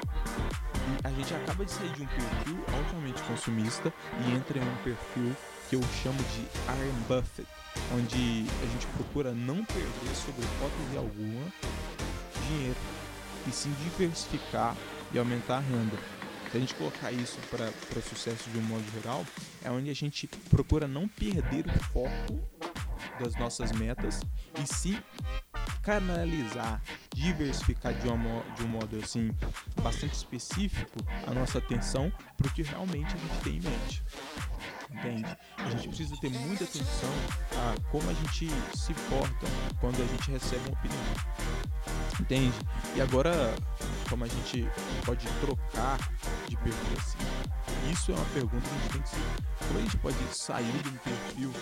E 0.88 1.06
a 1.06 1.10
gente 1.10 1.34
acaba 1.34 1.64
de 1.64 1.70
sair 1.70 1.90
de 1.92 2.02
um 2.02 2.06
perfil 2.06 2.64
altamente 2.74 3.22
consumista 3.22 3.92
e 4.26 4.34
entra 4.34 4.58
em 4.58 4.62
um 4.62 4.76
perfil 4.84 5.34
que 5.68 5.76
eu 5.76 5.82
chamo 6.02 6.18
de 6.18 6.40
Iron 6.80 7.00
Buffett, 7.08 7.48
onde 7.94 8.46
a 8.62 8.66
gente 8.66 8.86
procura 8.96 9.32
não 9.32 9.64
perder 9.64 10.14
sobre 10.14 10.44
hipótese 10.44 10.96
alguma 10.96 11.46
dinheiro 12.48 12.76
e 13.46 13.52
sim 13.52 13.74
diversificar 13.84 14.76
e 15.12 15.18
aumentar 15.18 15.58
a 15.58 15.60
renda. 15.60 16.17
Se 16.50 16.56
a 16.56 16.60
gente 16.60 16.74
colocar 16.74 17.12
isso 17.12 17.38
para 17.50 17.68
o 17.68 18.02
sucesso 18.02 18.48
de 18.50 18.58
um 18.58 18.62
modo 18.62 18.84
geral, 18.92 19.24
é 19.62 19.70
onde 19.70 19.90
a 19.90 19.94
gente 19.94 20.26
procura 20.48 20.88
não 20.88 21.06
perder 21.06 21.66
o 21.66 21.84
foco 21.92 22.40
das 23.20 23.34
nossas 23.36 23.72
metas 23.72 24.20
e 24.62 24.66
sim 24.66 24.98
canalizar, 25.82 26.82
diversificar 27.14 27.94
de, 27.94 28.08
uma, 28.08 28.42
de 28.54 28.62
um 28.62 28.68
modo 28.68 28.96
assim 29.02 29.30
bastante 29.82 30.14
específico 30.14 30.98
a 31.26 31.32
nossa 31.32 31.58
atenção 31.58 32.12
para 32.36 32.46
o 32.46 32.50
que 32.50 32.62
realmente 32.62 33.14
a 33.14 33.18
gente 33.18 33.42
tem 33.42 33.56
em 33.56 33.60
mente. 33.60 34.02
Entende? 34.90 35.36
A 35.58 35.70
gente 35.70 35.88
precisa 35.88 36.16
ter 36.20 36.30
muita 36.30 36.64
atenção 36.64 37.10
a 37.56 37.90
como 37.90 38.08
a 38.08 38.14
gente 38.14 38.48
se 38.74 38.94
porta 39.10 39.46
quando 39.80 40.02
a 40.02 40.06
gente 40.06 40.30
recebe 40.30 40.62
uma 40.68 40.78
opinião. 40.78 41.04
Entende? 42.20 42.54
E 42.96 43.00
agora, 43.00 43.54
como 44.08 44.24
a 44.24 44.28
gente 44.28 44.66
pode 45.04 45.26
trocar 45.40 45.98
de 46.48 46.56
perfil 46.56 46.96
assim? 46.98 47.18
Isso 47.92 48.12
é 48.12 48.14
uma 48.14 48.24
pergunta 48.26 48.68
que 48.68 48.74
a 48.74 48.78
gente 48.78 48.92
tem 48.92 49.02
que 49.02 49.08
se. 49.08 49.16
Como 49.66 49.78
a 49.78 49.82
gente 49.82 49.96
pode 49.98 50.16
sair 50.34 50.82
de 50.82 50.88
um 50.88 50.96
perfil 50.96 51.52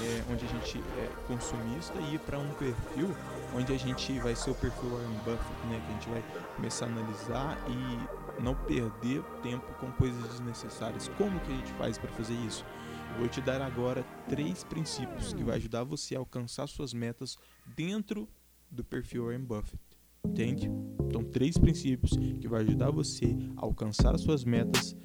é, 0.00 0.24
onde 0.30 0.44
a 0.44 0.48
gente 0.48 0.78
é 0.78 1.26
consumista 1.26 1.98
e 2.00 2.14
ir 2.14 2.20
para 2.20 2.38
um 2.38 2.52
perfil 2.54 3.14
onde 3.54 3.72
a 3.72 3.76
gente 3.76 4.18
vai 4.20 4.34
ser 4.34 4.50
o 4.50 4.54
perfil 4.54 4.90
Warren 4.90 5.16
Buffett, 5.18 5.66
né? 5.66 5.80
Que 5.84 5.90
a 5.90 5.94
gente 5.94 6.08
vai 6.08 6.24
começar 6.56 6.86
a 6.86 6.88
analisar 6.88 7.58
e 7.68 8.42
não 8.42 8.54
perder 8.54 9.22
tempo 9.42 9.66
com 9.74 9.90
coisas 9.92 10.22
desnecessárias. 10.28 11.08
Como 11.16 11.38
que 11.40 11.52
a 11.52 11.56
gente 11.56 11.72
faz 11.72 11.98
para 11.98 12.10
fazer 12.12 12.34
isso? 12.34 12.64
Eu 13.12 13.20
vou 13.20 13.28
te 13.28 13.40
dar 13.40 13.60
agora 13.60 14.04
três 14.28 14.62
princípios 14.62 15.32
que 15.32 15.42
vai 15.42 15.56
ajudar 15.56 15.82
você 15.82 16.14
a 16.14 16.18
alcançar 16.18 16.66
suas 16.68 16.92
metas 16.92 17.36
dentro 17.66 18.28
do 18.70 18.84
perfil 18.84 19.24
Warren 19.24 19.44
Buffett. 19.44 19.87
Entende? 20.24 20.70
Então, 21.06 21.24
três 21.24 21.56
princípios 21.56 22.12
que 22.40 22.48
vai 22.48 22.62
ajudar 22.62 22.90
você 22.90 23.36
a 23.56 23.64
alcançar 23.64 24.14
as 24.14 24.20
suas 24.20 24.44
metas 24.44 24.96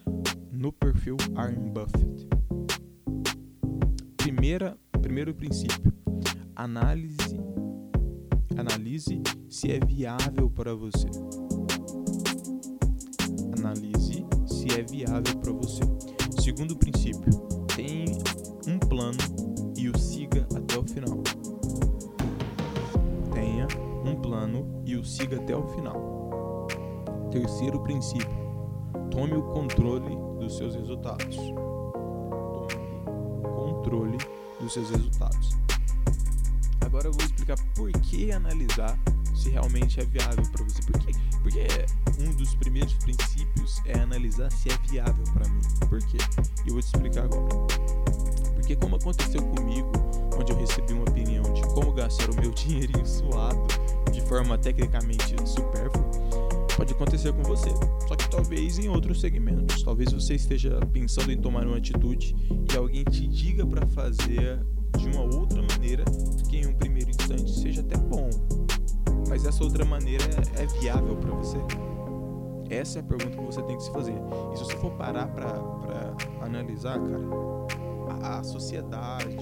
no 0.52 0.72
perfil 0.72 1.18
Warren 1.34 1.72
Buffett. 1.72 2.28
Primeira, 4.18 4.78
primeiro 5.02 5.34
princípio: 5.34 5.94
análise, 6.56 7.40
analise 8.58 9.22
se 9.50 9.72
é 9.72 9.80
viável 9.80 10.50
para 10.50 10.76
você. 10.76 11.08
Analise 13.58 14.26
se 14.46 14.68
é 14.78 14.84
viável 14.84 15.38
para 15.40 15.52
você. 15.54 15.84
Segundo 16.42 16.76
princípio: 16.76 17.32
tem 17.76 18.06
um 18.68 18.78
plano 18.78 19.74
e 19.78 19.90
o 19.90 19.98
siga 19.98 20.48
até 20.56 20.78
o 20.78 20.84
final 20.84 21.24
um 24.06 24.16
plano 24.16 24.83
o 25.04 25.06
siga 25.06 25.36
até 25.36 25.56
o 25.56 25.68
final. 25.68 26.68
Terceiro 27.30 27.80
princípio: 27.82 28.28
tome 29.12 29.34
o 29.34 29.44
controle 29.44 30.16
dos 30.40 30.58
seus 30.58 30.74
resultados. 30.76 31.36
Tome 31.36 32.74
controle 33.54 34.18
dos 34.62 34.72
seus 34.72 34.90
resultados. 34.90 35.58
Agora 36.86 37.08
eu 37.08 37.12
vou 37.12 37.26
explicar 37.26 37.58
por 37.76 37.92
que 37.92 38.32
analisar 38.32 38.98
se 39.36 39.50
realmente 39.50 40.00
é 40.00 40.06
viável 40.06 40.46
para 40.52 40.64
você. 40.64 40.82
Por 40.84 40.98
quê? 41.00 41.12
Porque 41.42 41.68
um 42.20 42.34
dos 42.36 42.56
primeiros 42.56 42.94
princípios 42.94 43.82
é 43.86 44.00
analisar 44.00 44.50
se 44.52 44.70
é 44.70 44.78
viável 44.90 45.26
para 45.34 45.50
mim. 45.50 45.62
Por 45.90 46.00
quê? 46.06 46.18
Eu 46.66 46.74
vou 46.74 46.82
te 46.82 46.86
explicar 46.86 47.26
agora. 47.26 47.50
Porque 48.56 48.76
como 48.78 48.96
aconteceu 48.96 49.42
comigo, 49.42 49.92
onde 50.40 50.54
eu 50.54 50.58
recebi 50.58 50.94
uma 50.94 51.04
opinião 51.04 51.44
de 51.52 51.62
como 51.74 51.92
gastar 51.92 52.30
o 52.30 52.36
meu 52.40 52.52
dinheirinho 52.52 53.06
suado 53.06 53.83
forma 54.24 54.58
tecnicamente 54.58 55.36
supérflua, 55.48 56.06
pode 56.76 56.94
acontecer 56.94 57.34
com 57.34 57.44
você. 57.44 57.70
Só 58.08 58.16
que 58.16 58.30
talvez 58.30 58.80
em 58.80 58.90
outros 58.90 59.22
segmentos. 59.22 59.84
Talvez 59.84 60.12
você 60.12 60.36
esteja 60.36 60.80
pensando 60.92 61.32
em 61.32 61.38
tomar 61.38 61.66
uma 61.66 61.78
atitude 61.78 62.36
e 62.72 62.78
alguém 62.78 63.04
te 63.04 63.28
diga 63.28 63.66
para 63.66 63.86
fazer 63.88 64.60
de 64.98 65.08
uma 65.08 65.22
outra 65.22 65.62
maneira 65.62 66.04
que 66.50 66.58
em 66.58 66.68
um 66.68 66.74
primeiro 66.74 67.10
instante 67.10 67.52
seja 67.52 67.82
até 67.82 67.98
bom. 67.98 68.30
Mas 69.28 69.46
essa 69.46 69.64
outra 69.64 69.86
maneira 69.86 70.26
é 70.58 70.66
viável 70.80 71.16
para 71.16 71.32
você? 71.32 71.58
Essa 72.70 73.00
é 73.00 73.02
a 73.02 73.04
pergunta 73.04 73.38
que 73.38 73.44
você 73.44 73.62
tem 73.64 73.78
que 73.78 73.84
se 73.84 73.92
fazer. 73.92 74.16
E 74.54 74.58
se 74.58 74.64
você 74.64 74.76
for 74.78 74.92
parar 74.92 75.28
para 75.28 76.16
analisar, 76.42 77.00
cara, 77.00 77.20
a, 78.22 78.40
a 78.40 78.44
sociedade, 78.44 79.38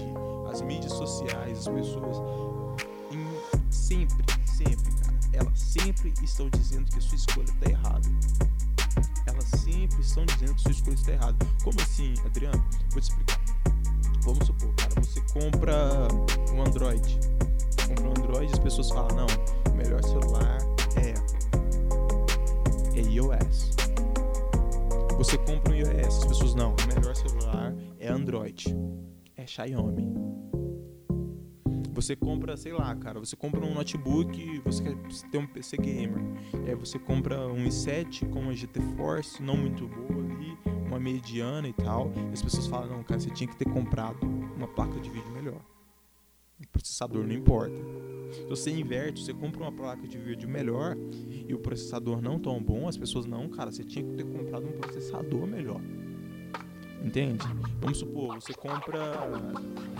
as 0.50 0.60
mídias 0.60 0.92
sociais, 0.92 1.58
as 1.58 1.68
pessoas, 1.68 2.18
em, 3.10 3.70
sempre, 3.70 4.24
elas 5.32 5.58
sempre 5.58 6.12
estão 6.22 6.48
dizendo 6.50 6.90
que 6.90 6.98
a 6.98 7.00
sua 7.00 7.16
escolha 7.16 7.44
está 7.44 7.70
errada. 7.70 8.08
Elas 9.26 9.44
sempre 9.44 10.00
estão 10.00 10.24
dizendo 10.26 10.54
que 10.54 10.60
a 10.60 10.62
sua 10.62 10.70
escolha 10.72 10.94
está 10.94 11.12
errada. 11.12 11.46
Como 11.64 11.80
assim, 11.80 12.14
Adriano? 12.24 12.64
Vou 12.90 13.00
te 13.00 13.10
explicar. 13.10 13.40
Vamos 14.22 14.46
supor, 14.46 14.72
cara, 14.74 14.94
você 15.00 15.20
compra 15.32 16.08
um 16.52 16.62
Android. 16.62 17.18
Compra 17.88 18.04
um 18.04 18.10
Android 18.10 18.52
as 18.52 18.58
pessoas 18.58 18.90
falam, 18.90 19.16
não, 19.16 19.72
o 19.72 19.76
melhor 19.76 20.02
celular 20.04 20.58
é 20.96 21.14
iOS. 23.00 23.72
Você 25.16 25.38
compra 25.38 25.72
um 25.72 25.74
iOS, 25.74 26.18
as 26.18 26.24
pessoas 26.24 26.54
não, 26.54 26.74
o 26.74 26.94
melhor 26.94 27.16
celular 27.16 27.74
é 27.98 28.08
Android. 28.08 28.76
É 29.36 29.46
Xiaomi 29.46 30.12
você 32.02 32.16
compra, 32.16 32.56
sei 32.56 32.72
lá, 32.72 32.94
cara, 32.96 33.20
você 33.20 33.36
compra 33.36 33.64
um 33.64 33.72
notebook, 33.72 34.60
você 34.64 34.82
quer 34.82 34.96
ter 35.30 35.38
um 35.38 35.46
PC 35.46 35.76
gamer. 35.76 36.20
E 36.66 36.70
aí 36.70 36.74
você 36.74 36.98
compra 36.98 37.46
um 37.46 37.64
i7 37.64 38.28
com 38.28 38.40
uma 38.40 38.54
GT 38.54 38.80
Force 38.96 39.40
não 39.40 39.56
muito 39.56 39.86
boa 39.86 40.20
ali, 40.24 40.58
uma 40.86 40.98
mediana 40.98 41.68
e 41.68 41.72
tal. 41.72 42.12
E 42.30 42.32
as 42.32 42.42
pessoas 42.42 42.66
falam, 42.66 42.88
não, 42.88 43.04
cara, 43.04 43.20
você 43.20 43.30
tinha 43.30 43.48
que 43.48 43.56
ter 43.56 43.66
comprado 43.66 44.26
uma 44.26 44.66
placa 44.66 44.98
de 44.98 45.08
vídeo 45.08 45.30
melhor. 45.30 45.60
O 46.60 46.68
processador 46.68 47.24
não 47.24 47.34
importa. 47.34 47.76
Se 48.32 48.44
você 48.46 48.70
inverte, 48.70 49.24
você 49.24 49.32
compra 49.32 49.62
uma 49.62 49.72
placa 49.72 50.06
de 50.06 50.18
vídeo 50.18 50.48
melhor 50.48 50.96
e 51.48 51.54
o 51.54 51.58
processador 51.58 52.20
não 52.20 52.38
tão 52.38 52.60
bom, 52.62 52.88
as 52.88 52.96
pessoas 52.96 53.26
não, 53.26 53.48
cara, 53.48 53.70
você 53.70 53.84
tinha 53.84 54.04
que 54.04 54.14
ter 54.14 54.24
comprado 54.24 54.66
um 54.66 54.72
processador 54.72 55.46
melhor. 55.46 55.80
Entende? 57.04 57.44
Vamos 57.80 57.98
supor, 57.98 58.40
você 58.40 58.54
compra, 58.54 59.12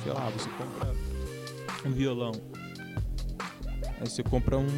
sei 0.03 0.13
lá, 0.13 0.31
você 0.31 0.49
compra 0.51 1.12
um 1.89 1.93
violão. 1.93 2.33
Aí 4.01 4.09
você 4.09 4.23
compra 4.23 4.59
um 4.59 4.69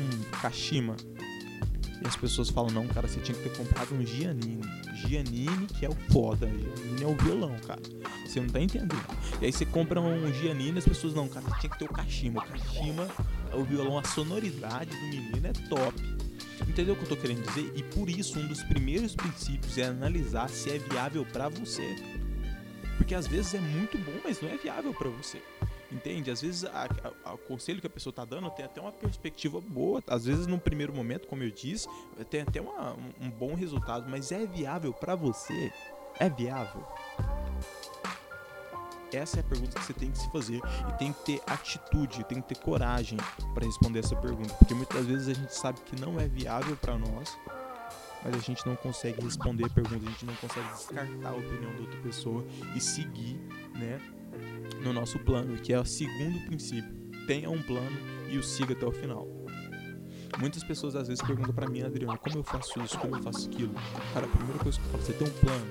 Kashima. 0.43 0.97
E 2.03 2.07
as 2.07 2.17
pessoas 2.17 2.51
falam, 2.51 2.71
não, 2.71 2.87
cara, 2.89 3.09
você 3.09 3.21
tinha 3.21 3.37
que 3.37 3.49
ter 3.49 3.57
comprado 3.57 3.95
um 3.95 4.05
Giannini. 4.05 4.61
Giannini 5.07 5.67
que 5.67 5.87
é 5.87 5.89
o 5.89 5.95
foda. 6.11 6.47
Giannini 6.47 7.03
é 7.03 7.07
o 7.07 7.17
violão, 7.17 7.57
cara. 7.67 7.81
Você 8.27 8.41
não 8.41 8.49
tá 8.49 8.61
entendendo. 8.61 8.97
E 9.41 9.47
aí 9.47 9.53
você 9.53 9.65
compra 9.65 10.01
um 10.01 10.33
Giannini 10.35 10.73
e 10.73 10.79
as 10.79 10.85
pessoas, 10.85 11.15
não, 11.15 11.29
cara, 11.29 11.47
você 11.47 11.61
tinha 11.61 11.71
que 11.71 11.79
ter 11.79 11.85
o 11.85 11.89
Kashima. 11.89 12.43
O 12.43 12.47
Kashima 12.47 13.09
é 13.53 13.57
o 13.57 13.65
violão, 13.65 13.99
a 13.99 14.05
sonoridade 14.05 14.91
do 14.91 15.07
menino 15.07 15.47
é 15.47 15.53
top. 15.69 15.95
Entendeu 16.69 16.95
o 16.95 16.97
que 16.97 17.05
eu 17.05 17.09
tô 17.09 17.17
querendo 17.17 17.47
dizer? 17.47 17.73
E 17.75 17.83
por 17.83 18.09
isso, 18.09 18.39
um 18.39 18.47
dos 18.47 18.63
primeiros 18.63 19.15
princípios 19.15 19.79
é 19.79 19.85
analisar 19.85 20.49
se 20.49 20.71
é 20.71 20.79
viável 20.79 21.25
para 21.25 21.49
você. 21.49 21.97
Porque 22.97 23.15
às 23.15 23.27
vezes 23.27 23.55
é 23.55 23.61
muito 23.61 23.99
bom, 23.99 24.13
mas 24.25 24.41
não 24.41 24.49
é 24.49 24.57
viável 24.57 24.93
para 24.95 25.09
você. 25.09 25.43
Entende? 25.95 26.29
Às 26.29 26.43
vezes 26.43 26.65
o 27.25 27.39
conselho 27.39 27.81
que 27.81 27.87
a 27.87 27.91
pessoa 27.91 28.11
está 28.11 28.25
dando 28.25 28.51
tem 28.51 28.65
até 28.65 28.81
uma 28.81 28.91
perspectiva 28.91 29.61
boa. 29.61 30.03
Às 30.09 30.25
vezes, 30.25 30.49
num 30.49 30.59
primeiro 30.59 30.93
momento, 30.93 31.29
como 31.29 31.45
eu 31.45 31.51
disse, 31.53 31.89
tem 32.29 32.41
até 32.41 32.61
uma, 32.61 32.95
um, 32.95 33.27
um 33.27 33.31
bom 33.31 33.55
resultado, 33.55 34.11
mas 34.11 34.33
é 34.33 34.45
viável 34.45 34.93
para 34.93 35.15
você? 35.15 35.73
É 36.19 36.29
viável? 36.29 36.85
Essa 39.13 39.37
é 39.37 39.41
a 39.41 39.45
pergunta 39.45 39.79
que 39.79 39.85
você 39.85 39.93
tem 39.93 40.11
que 40.11 40.19
se 40.19 40.29
fazer 40.33 40.61
e 40.89 40.93
tem 40.99 41.13
que 41.13 41.25
ter 41.25 41.43
atitude, 41.47 42.25
tem 42.25 42.41
que 42.43 42.49
ter 42.49 42.59
coragem 42.59 43.17
para 43.55 43.65
responder 43.65 44.01
essa 44.01 44.17
pergunta, 44.17 44.53
porque 44.55 44.75
muitas 44.75 45.07
vezes 45.07 45.29
a 45.29 45.35
gente 45.35 45.55
sabe 45.55 45.81
que 45.83 46.01
não 46.01 46.19
é 46.19 46.27
viável 46.27 46.77
para 46.77 46.99
nós, 46.99 47.39
mas 48.25 48.35
a 48.35 48.39
gente 48.39 48.67
não 48.67 48.75
consegue 48.77 49.23
responder 49.23 49.67
a 49.67 49.69
pergunta, 49.69 50.07
a 50.07 50.11
gente 50.11 50.25
não 50.25 50.35
consegue 50.37 50.67
descartar 50.69 51.29
a 51.29 51.37
opinião 51.37 51.75
da 51.75 51.81
outra 51.81 52.01
pessoa 52.01 52.45
e 52.75 52.81
seguir, 52.81 53.39
né, 53.75 54.01
no 54.83 54.93
nosso 54.93 55.19
plano, 55.19 55.57
que 55.59 55.73
é 55.73 55.79
o 55.79 55.85
segundo 55.85 56.47
princípio. 56.47 56.91
Tenha 57.27 57.51
um 57.51 57.63
plano 57.63 57.97
e 58.31 58.39
o 58.39 58.43
siga 58.43 58.73
até 58.73 58.87
o 58.87 58.93
final. 58.93 59.29
Muitas 60.39 60.65
pessoas 60.65 60.97
às 60.97 61.07
vezes 61.07 61.23
perguntam 61.23 61.55
para 61.55 61.69
mim, 61.69 61.83
Adriano, 61.83 62.19
como 62.19 62.39
eu 62.39 62.43
faço 62.43 62.81
isso, 62.83 62.99
como 62.99 63.17
eu 63.17 63.23
faço 63.23 63.49
aquilo? 63.49 63.75
Cara, 64.13 64.27
a 64.27 64.29
primeira 64.29 64.59
coisa 64.59 64.81
que 64.81 64.85
eu 64.87 64.91
falo, 64.91 65.03
você 65.03 65.13
tem 65.13 65.29
um 65.29 65.31
plano? 65.31 65.67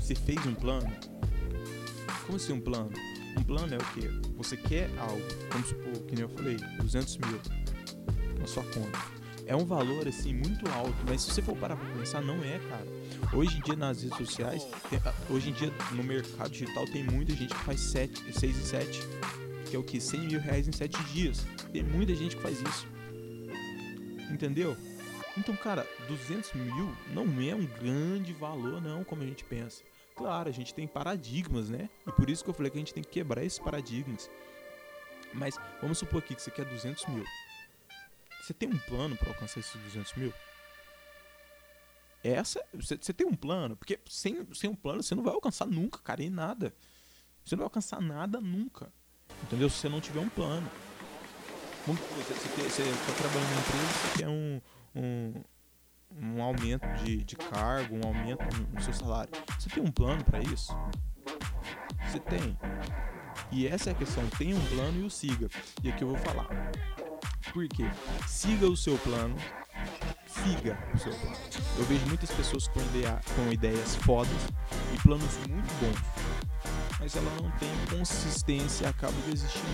Você 0.00 0.14
fez 0.14 0.46
um 0.46 0.54
plano? 0.54 0.92
Como 2.24 2.36
assim 2.36 2.52
um 2.52 2.60
plano? 2.60 2.90
Um 3.36 3.42
plano 3.42 3.74
é 3.74 3.76
o 3.76 3.84
quê? 3.94 4.08
Você 4.36 4.56
quer 4.56 4.90
algo, 4.98 5.22
vamos 5.50 5.68
supor, 5.68 5.92
que 6.06 6.14
nem 6.14 6.22
eu 6.22 6.28
falei, 6.30 6.56
200 6.80 7.18
mil 7.18 7.40
na 8.38 8.46
sua 8.46 8.64
conta. 8.64 9.21
É 9.52 9.54
um 9.54 9.66
valor 9.66 10.08
assim 10.08 10.32
muito 10.32 10.66
alto, 10.70 10.96
mas 11.06 11.20
se 11.20 11.30
você 11.30 11.42
for 11.42 11.54
parar 11.54 11.76
pra 11.76 11.86
pensar, 11.90 12.22
não 12.22 12.42
é, 12.42 12.58
cara. 12.70 12.86
Hoje 13.34 13.58
em 13.58 13.60
dia 13.60 13.76
nas 13.76 14.02
redes 14.02 14.16
sociais, 14.16 14.66
tem, 14.88 14.98
ah, 15.04 15.12
hoje 15.28 15.50
em 15.50 15.52
dia 15.52 15.70
no 15.90 16.02
mercado 16.02 16.48
digital 16.48 16.86
tem 16.86 17.04
muita 17.04 17.34
gente 17.34 17.54
que 17.54 17.60
faz 17.60 17.78
7, 17.78 18.32
6 18.32 18.56
e 18.56 18.66
7, 18.66 19.00
que 19.68 19.76
é 19.76 19.78
o 19.78 19.82
que? 19.82 20.00
100 20.00 20.20
mil 20.20 20.40
reais 20.40 20.66
em 20.66 20.72
7 20.72 20.96
dias. 21.12 21.46
Tem 21.70 21.82
muita 21.82 22.14
gente 22.14 22.34
que 22.34 22.40
faz 22.40 22.62
isso. 22.62 22.86
Entendeu? 24.30 24.74
Então, 25.36 25.54
cara, 25.54 25.86
200 26.08 26.54
mil 26.54 26.90
não 27.12 27.24
é 27.46 27.54
um 27.54 27.66
grande 27.66 28.32
valor, 28.32 28.80
não, 28.80 29.04
como 29.04 29.22
a 29.22 29.26
gente 29.26 29.44
pensa. 29.44 29.82
Claro, 30.16 30.48
a 30.48 30.52
gente 30.52 30.72
tem 30.72 30.86
paradigmas, 30.86 31.68
né? 31.68 31.90
E 32.06 32.12
por 32.12 32.30
isso 32.30 32.42
que 32.42 32.48
eu 32.48 32.54
falei 32.54 32.70
que 32.70 32.78
a 32.78 32.80
gente 32.80 32.94
tem 32.94 33.02
que 33.02 33.10
quebrar 33.10 33.44
esses 33.44 33.58
paradigmas. 33.58 34.30
Mas 35.34 35.58
vamos 35.82 35.98
supor 35.98 36.20
aqui 36.20 36.34
que 36.34 36.40
você 36.40 36.50
quer 36.50 36.64
200 36.64 37.06
mil. 37.08 37.24
Você 38.42 38.52
tem 38.52 38.68
um 38.68 38.78
plano 38.78 39.16
para 39.16 39.28
alcançar 39.28 39.60
esses 39.60 39.80
200 39.80 40.14
mil? 40.14 40.34
Essa, 42.24 42.60
você, 42.74 43.12
tem 43.12 43.24
um 43.24 43.34
plano? 43.34 43.76
Porque 43.76 44.00
sem, 44.08 44.44
sem 44.52 44.68
um 44.68 44.74
plano 44.74 45.00
você 45.00 45.14
não 45.14 45.22
vai 45.22 45.32
alcançar 45.32 45.64
nunca, 45.64 46.00
cara, 46.00 46.24
em 46.24 46.30
nada. 46.30 46.74
Você 47.44 47.54
não 47.54 47.60
vai 47.60 47.66
alcançar 47.66 48.00
nada 48.00 48.40
nunca. 48.40 48.92
Entendeu? 49.44 49.70
Se 49.70 49.76
você 49.76 49.88
não 49.88 50.00
tiver 50.00 50.18
um 50.18 50.28
plano. 50.28 50.68
Você, 51.86 52.82
está 52.82 53.12
trabalhando 53.12 53.48
numa 53.48 53.60
empresa, 53.60 53.86
você 53.86 54.18
quer 54.18 54.28
um, 54.28 54.60
um, 54.94 55.34
um 56.16 56.42
aumento 56.42 56.86
de, 57.04 57.18
de 57.24 57.36
cargo, 57.36 57.96
um 57.96 58.06
aumento 58.06 58.44
no 58.72 58.80
seu 58.82 58.92
salário. 58.92 59.32
Você 59.58 59.68
tem 59.70 59.82
um 59.82 59.90
plano 59.90 60.24
para 60.24 60.40
isso? 60.40 60.72
Você 62.08 62.18
tem. 62.18 62.58
E 63.52 63.68
essa 63.68 63.90
é 63.90 63.92
a 63.92 63.96
questão. 63.96 64.28
Tenha 64.30 64.56
um 64.56 64.66
plano 64.66 65.00
e 65.00 65.04
o 65.04 65.10
siga. 65.10 65.48
E 65.82 65.90
aqui 65.90 66.02
eu 66.02 66.08
vou 66.08 66.18
falar. 66.18 66.48
Por 67.52 67.68
quê? 67.68 67.84
Siga 68.26 68.66
o 68.66 68.76
seu 68.76 68.96
plano. 68.98 69.36
Siga 70.26 70.78
o 70.94 70.98
seu 70.98 71.12
plano. 71.12 71.36
Eu 71.78 71.84
vejo 71.84 72.06
muitas 72.06 72.30
pessoas 72.30 72.68
com, 72.68 72.80
ideia, 72.80 73.20
com 73.36 73.52
ideias 73.52 73.96
fodas 73.96 74.32
e 74.94 75.02
planos 75.02 75.36
muito 75.48 75.72
bons 75.80 76.42
mas 77.02 77.16
ela 77.16 77.30
não 77.42 77.50
tem 77.58 77.68
consistência, 77.90 78.88
acaba 78.88 79.12
desistindo 79.28 79.66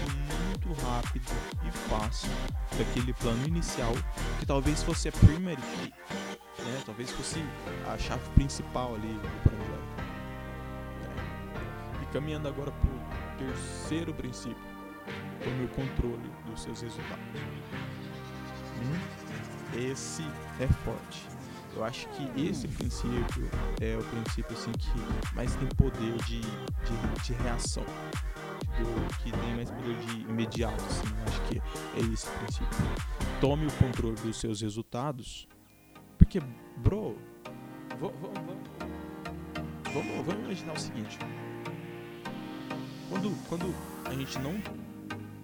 muito 0.46 0.72
rápido 0.82 1.30
e 1.62 1.70
fácil 1.90 2.30
daquele 2.78 3.12
plano 3.12 3.46
inicial 3.46 3.92
que 4.40 4.46
talvez 4.46 4.82
fosse 4.82 5.10
a 5.10 5.12
primary 5.12 5.60
key, 5.60 5.92
né? 6.64 6.82
Talvez 6.86 7.10
fosse 7.10 7.44
a 7.86 7.98
chave 7.98 8.26
principal 8.30 8.94
ali 8.94 9.12
do 9.12 9.42
projeto. 9.42 10.08
É. 12.00 12.02
E 12.02 12.06
caminhando 12.14 12.48
agora 12.48 12.70
para 12.70 12.88
o 12.88 13.52
terceiro 13.52 14.14
princípio, 14.14 14.77
tome 15.42 15.64
o 15.64 15.68
controle 15.68 16.30
dos 16.46 16.62
seus 16.62 16.80
resultados. 16.80 17.40
Hum? 18.82 19.78
Esse 19.78 20.22
é 20.60 20.66
forte. 20.84 21.26
Eu 21.76 21.84
acho 21.84 22.08
que 22.08 22.40
esse 22.40 22.66
princípio 22.66 23.48
é 23.80 23.96
o 23.96 24.02
princípio 24.02 24.52
assim 24.52 24.72
que 24.72 25.34
mais 25.34 25.54
tem 25.54 25.68
poder 25.68 26.16
de, 26.24 26.40
de, 26.40 27.22
de 27.24 27.32
reação. 27.42 27.84
que 29.22 29.30
tem 29.30 29.54
mais 29.54 29.70
poder 29.70 29.96
de 30.06 30.20
imediato, 30.22 30.82
assim. 30.84 31.06
Eu 31.06 31.24
acho 31.24 31.40
que 31.42 31.58
é 31.58 32.12
esse 32.12 32.28
princípio. 32.30 32.78
Tome 33.40 33.66
o 33.66 33.72
controle 33.72 34.16
dos 34.16 34.40
seus 34.40 34.60
resultados. 34.60 35.46
Porque, 36.16 36.40
bro, 36.78 37.16
vamos, 38.00 38.18
vamos, 39.94 40.26
vamos 40.26 40.44
imaginar 40.44 40.72
o 40.72 40.80
seguinte. 40.80 41.18
Quando, 43.08 43.48
quando 43.48 43.74
a 44.04 44.12
gente 44.14 44.38
não, 44.40 44.60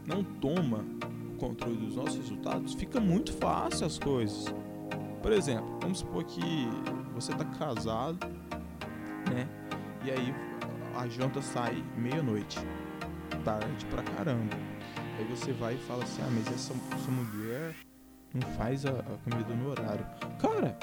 não 0.07 0.23
toma 0.23 0.85
o 1.33 1.37
controle 1.37 1.77
dos 1.77 1.97
nossos 1.97 2.17
resultados, 2.17 2.75
fica 2.75 3.01
muito 3.01 3.33
fácil 3.33 3.87
as 3.87 3.99
coisas 3.99 4.53
por 5.25 5.33
exemplo, 5.33 5.79
vamos 5.81 6.01
supor 6.01 6.23
que 6.23 6.69
você 7.15 7.33
tá 7.33 7.47
casado, 7.47 8.27
né? 9.33 9.49
E 10.05 10.11
aí 10.11 10.35
a 10.95 11.09
janta 11.09 11.41
sai 11.41 11.83
meia-noite, 11.97 12.59
tarde 13.43 13.87
pra 13.87 14.03
caramba. 14.03 14.55
Aí 15.19 15.25
você 15.25 15.51
vai 15.53 15.77
e 15.77 15.79
fala 15.79 16.05
assim: 16.05 16.21
ah, 16.21 16.29
mas 16.31 16.47
essa, 16.49 16.75
essa 16.95 17.11
mulher 17.11 17.75
não 18.35 18.43
faz 18.51 18.85
a, 18.85 18.91
a 18.91 19.31
comida 19.31 19.55
no 19.55 19.71
horário. 19.71 20.07
Cara, 20.39 20.77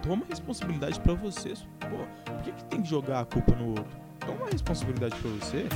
toma 0.00 0.24
responsabilidade 0.28 1.00
para 1.00 1.14
você. 1.14 1.52
Pô, 1.80 2.32
por 2.32 2.42
que, 2.44 2.52
que 2.52 2.64
tem 2.66 2.80
que 2.80 2.88
jogar 2.88 3.22
a 3.22 3.24
culpa 3.24 3.56
no 3.56 3.70
outro? 3.70 3.98
Toma 4.20 4.46
a 4.46 4.50
responsabilidade 4.50 5.16
para 5.16 5.30
você, 5.30 5.66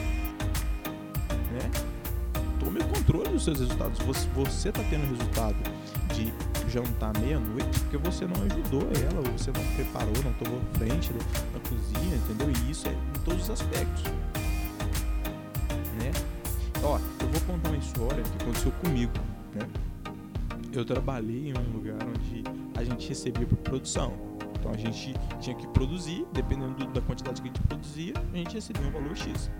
controle 2.88 3.29
dos 3.29 3.44
seus 3.44 3.61
resultados. 3.61 3.98
Você, 4.01 4.29
você 4.35 4.72
tá 4.72 4.83
tendo 4.90 5.09
resultado 5.11 5.57
de 6.14 6.33
jantar 6.68 7.16
meia-noite 7.18 7.81
porque 7.81 7.96
você 7.96 8.27
não 8.27 8.42
ajudou 8.44 8.83
ela, 8.83 9.18
ou 9.18 9.38
você 9.38 9.51
não 9.51 9.64
preparou, 9.74 10.12
não 10.24 10.33
tomou 10.35 10.61
frente 10.74 11.12
na 11.53 11.61
cozinha, 11.61 12.16
entendeu? 12.16 12.51
E 12.51 12.70
isso 12.70 12.88
é 12.88 12.92
em 12.92 13.20
todos 13.24 13.44
os 13.44 13.51
aspectos. 13.51 14.05
Né? 15.98 16.12
Ó, 16.83 16.98
eu 17.20 17.29
vou 17.29 17.40
contar 17.42 17.70
uma 17.70 17.79
história 17.79 18.22
que 18.22 18.42
aconteceu 18.42 18.72
comigo, 18.72 19.12
né? 19.55 19.66
Eu 20.72 20.85
trabalhei 20.85 21.48
em 21.48 21.55
um 21.59 21.72
lugar 21.72 21.96
onde 22.07 22.44
a 22.77 22.85
gente 22.85 23.09
recebia 23.09 23.46
por 23.46 23.57
produção. 23.59 24.12
Então 24.59 24.70
a 24.72 24.77
gente 24.77 25.14
tinha 25.40 25.57
que 25.57 25.66
produzir, 25.68 26.27
dependendo 26.33 26.87
da 26.88 27.01
quantidade 27.01 27.40
que 27.40 27.48
a 27.48 27.53
gente 27.53 27.62
produzia, 27.62 28.12
a 28.33 28.37
gente 28.37 28.55
recebia 28.55 28.87
um 28.87 28.90
valor 28.90 29.16
X. 29.16 29.51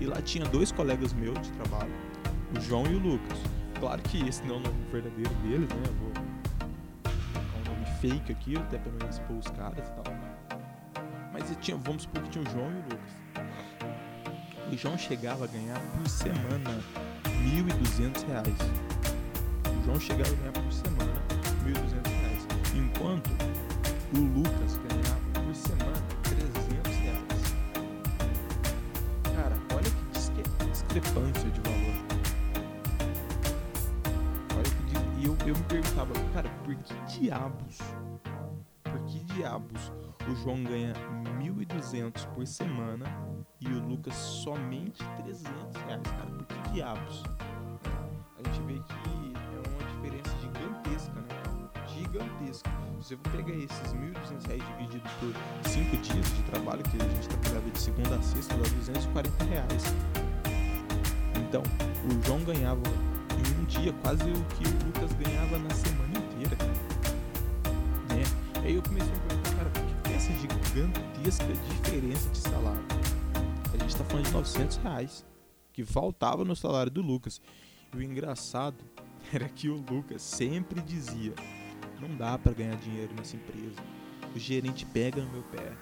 E 0.00 0.06
lá 0.06 0.22
tinha 0.22 0.44
dois 0.46 0.70
colegas 0.70 1.12
meus 1.12 1.40
de 1.40 1.50
trabalho, 1.52 1.92
o 2.56 2.60
João 2.60 2.86
e 2.86 2.94
o 2.94 2.98
Lucas. 2.98 3.38
Claro 3.80 4.02
que 4.02 4.26
esse 4.28 4.42
não 4.44 4.56
é 4.56 4.58
o 4.58 4.60
nome 4.60 4.84
verdadeiro 4.92 5.34
deles, 5.36 5.68
né? 5.68 5.82
Eu 5.86 5.94
vou 5.94 6.12
colocar 7.32 7.58
um 7.58 7.74
nome 7.74 7.86
fake 8.00 8.32
aqui, 8.32 8.56
até 8.56 8.78
pra 8.78 8.92
não 8.92 9.08
expor 9.08 9.36
os 9.36 9.48
caras 9.48 9.88
e 9.88 9.90
tal. 9.92 10.04
Mas 11.32 11.56
tinha, 11.60 11.76
vamos 11.76 12.02
supor 12.02 12.22
que 12.22 12.30
tinha 12.30 12.44
o 12.44 12.50
João 12.50 12.70
e 12.70 12.74
o 12.74 12.82
Lucas. 12.82 13.12
O 14.72 14.76
João 14.76 14.98
chegava 14.98 15.44
a 15.44 15.48
ganhar 15.48 15.80
por 15.80 16.08
semana 16.08 16.70
R$ 17.24 17.62
1.200. 17.62 18.52
O 19.80 19.84
João 19.84 20.00
chegava 20.00 20.30
a 20.30 20.34
ganhar 20.34 20.52
por 20.52 20.72
semana 20.72 21.12
R$ 21.64 21.72
1.200. 21.72 22.76
Enquanto 22.76 23.30
o 24.14 24.18
Lucas 24.18 24.78
discrepância 30.98 31.50
de 31.50 31.60
valor. 31.60 32.18
E 35.18 35.24
eu, 35.24 35.36
eu 35.46 35.56
me 35.56 35.62
perguntava, 35.64 36.12
cara, 36.32 36.48
por 36.64 36.74
que 36.74 36.94
diabos, 37.18 37.78
por 38.82 39.00
que 39.06 39.18
diabos 39.34 39.92
o 40.28 40.34
João 40.36 40.62
ganha 40.62 40.94
1.200 41.40 42.26
por 42.34 42.46
semana 42.46 43.06
e 43.60 43.68
o 43.68 43.88
Lucas 43.88 44.14
somente 44.14 45.04
300 45.22 45.82
reais, 45.82 46.02
cara? 46.02 46.30
Por 46.30 46.46
que 46.46 46.70
diabos? 46.70 47.22
A 48.38 48.48
gente 48.48 48.62
vê 48.62 48.74
que 48.74 49.32
é 49.34 49.68
uma 49.68 49.90
diferença 49.92 50.36
gigantesca, 50.40 51.20
né? 51.20 51.28
Gigantesca. 51.88 52.70
Se 53.00 53.14
eu 53.14 53.18
pegar 53.18 53.54
esses 53.54 53.92
1.200 53.92 54.46
reais 54.46 54.62
dividido 54.76 55.08
por 55.20 55.68
5 55.68 55.96
dias 55.96 56.36
de 56.36 56.42
trabalho, 56.44 56.82
que 56.82 56.96
a 56.96 57.08
gente 57.08 57.28
trabalhava 57.28 57.70
de 57.70 57.80
segunda 57.80 58.16
a 58.16 58.22
sexta, 58.22 58.56
dá 58.56 58.68
240 58.68 59.44
reais. 59.44 60.27
Então, 61.48 61.62
o 62.04 62.26
João 62.26 62.44
ganhava 62.44 62.82
em 63.32 63.62
um 63.62 63.64
dia 63.64 63.90
quase 64.02 64.22
o 64.22 64.44
que 64.54 64.68
o 64.68 64.86
Lucas 64.86 65.10
ganhava 65.14 65.58
na 65.58 65.70
semana 65.70 66.18
inteira. 66.18 66.56
Né? 68.10 68.22
Aí 68.62 68.74
eu 68.74 68.82
comecei 68.82 69.10
a 69.10 69.18
perguntar, 69.20 69.56
cara, 69.56 69.70
por 69.70 69.82
que 69.82 69.94
tem 70.02 70.14
essa 70.14 70.32
gigantesca 70.34 71.46
diferença 71.70 72.28
de 72.28 72.36
salário? 72.36 72.84
A 73.72 73.78
gente 73.78 73.88
está 73.88 74.04
falando 74.04 74.26
de 74.26 74.32
900 74.32 74.76
reais, 74.76 75.24
que 75.72 75.86
faltava 75.86 76.44
no 76.44 76.54
salário 76.54 76.92
do 76.92 77.00
Lucas. 77.00 77.40
E 77.94 77.96
o 77.96 78.02
engraçado 78.02 78.84
era 79.32 79.48
que 79.48 79.70
o 79.70 79.82
Lucas 79.90 80.20
sempre 80.20 80.82
dizia: 80.82 81.32
não 81.98 82.14
dá 82.14 82.36
para 82.36 82.52
ganhar 82.52 82.76
dinheiro 82.76 83.14
nessa 83.16 83.36
empresa. 83.36 83.80
O 84.36 84.38
gerente 84.38 84.84
pega 84.84 85.22
no 85.22 85.30
meu 85.30 85.42
pé. 85.44 85.72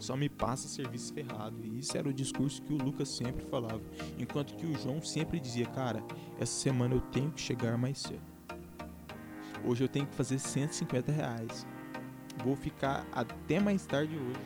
Só 0.00 0.16
me 0.16 0.30
passa 0.30 0.66
serviço 0.66 1.12
ferrado. 1.12 1.56
E 1.62 1.78
isso 1.78 1.96
era 1.96 2.08
o 2.08 2.12
discurso 2.12 2.62
que 2.62 2.72
o 2.72 2.78
Lucas 2.78 3.08
sempre 3.10 3.44
falava. 3.44 3.82
Enquanto 4.18 4.56
que 4.56 4.64
o 4.64 4.76
João 4.78 5.02
sempre 5.02 5.38
dizia: 5.38 5.66
Cara, 5.66 6.02
essa 6.38 6.52
semana 6.52 6.94
eu 6.94 7.00
tenho 7.00 7.30
que 7.30 7.40
chegar 7.40 7.76
mais 7.76 7.98
cedo. 7.98 8.22
Hoje 9.62 9.84
eu 9.84 9.88
tenho 9.88 10.06
que 10.06 10.14
fazer 10.14 10.38
150 10.38 11.12
reais. 11.12 11.66
Vou 12.42 12.56
ficar 12.56 13.06
até 13.12 13.60
mais 13.60 13.84
tarde 13.84 14.16
hoje. 14.16 14.40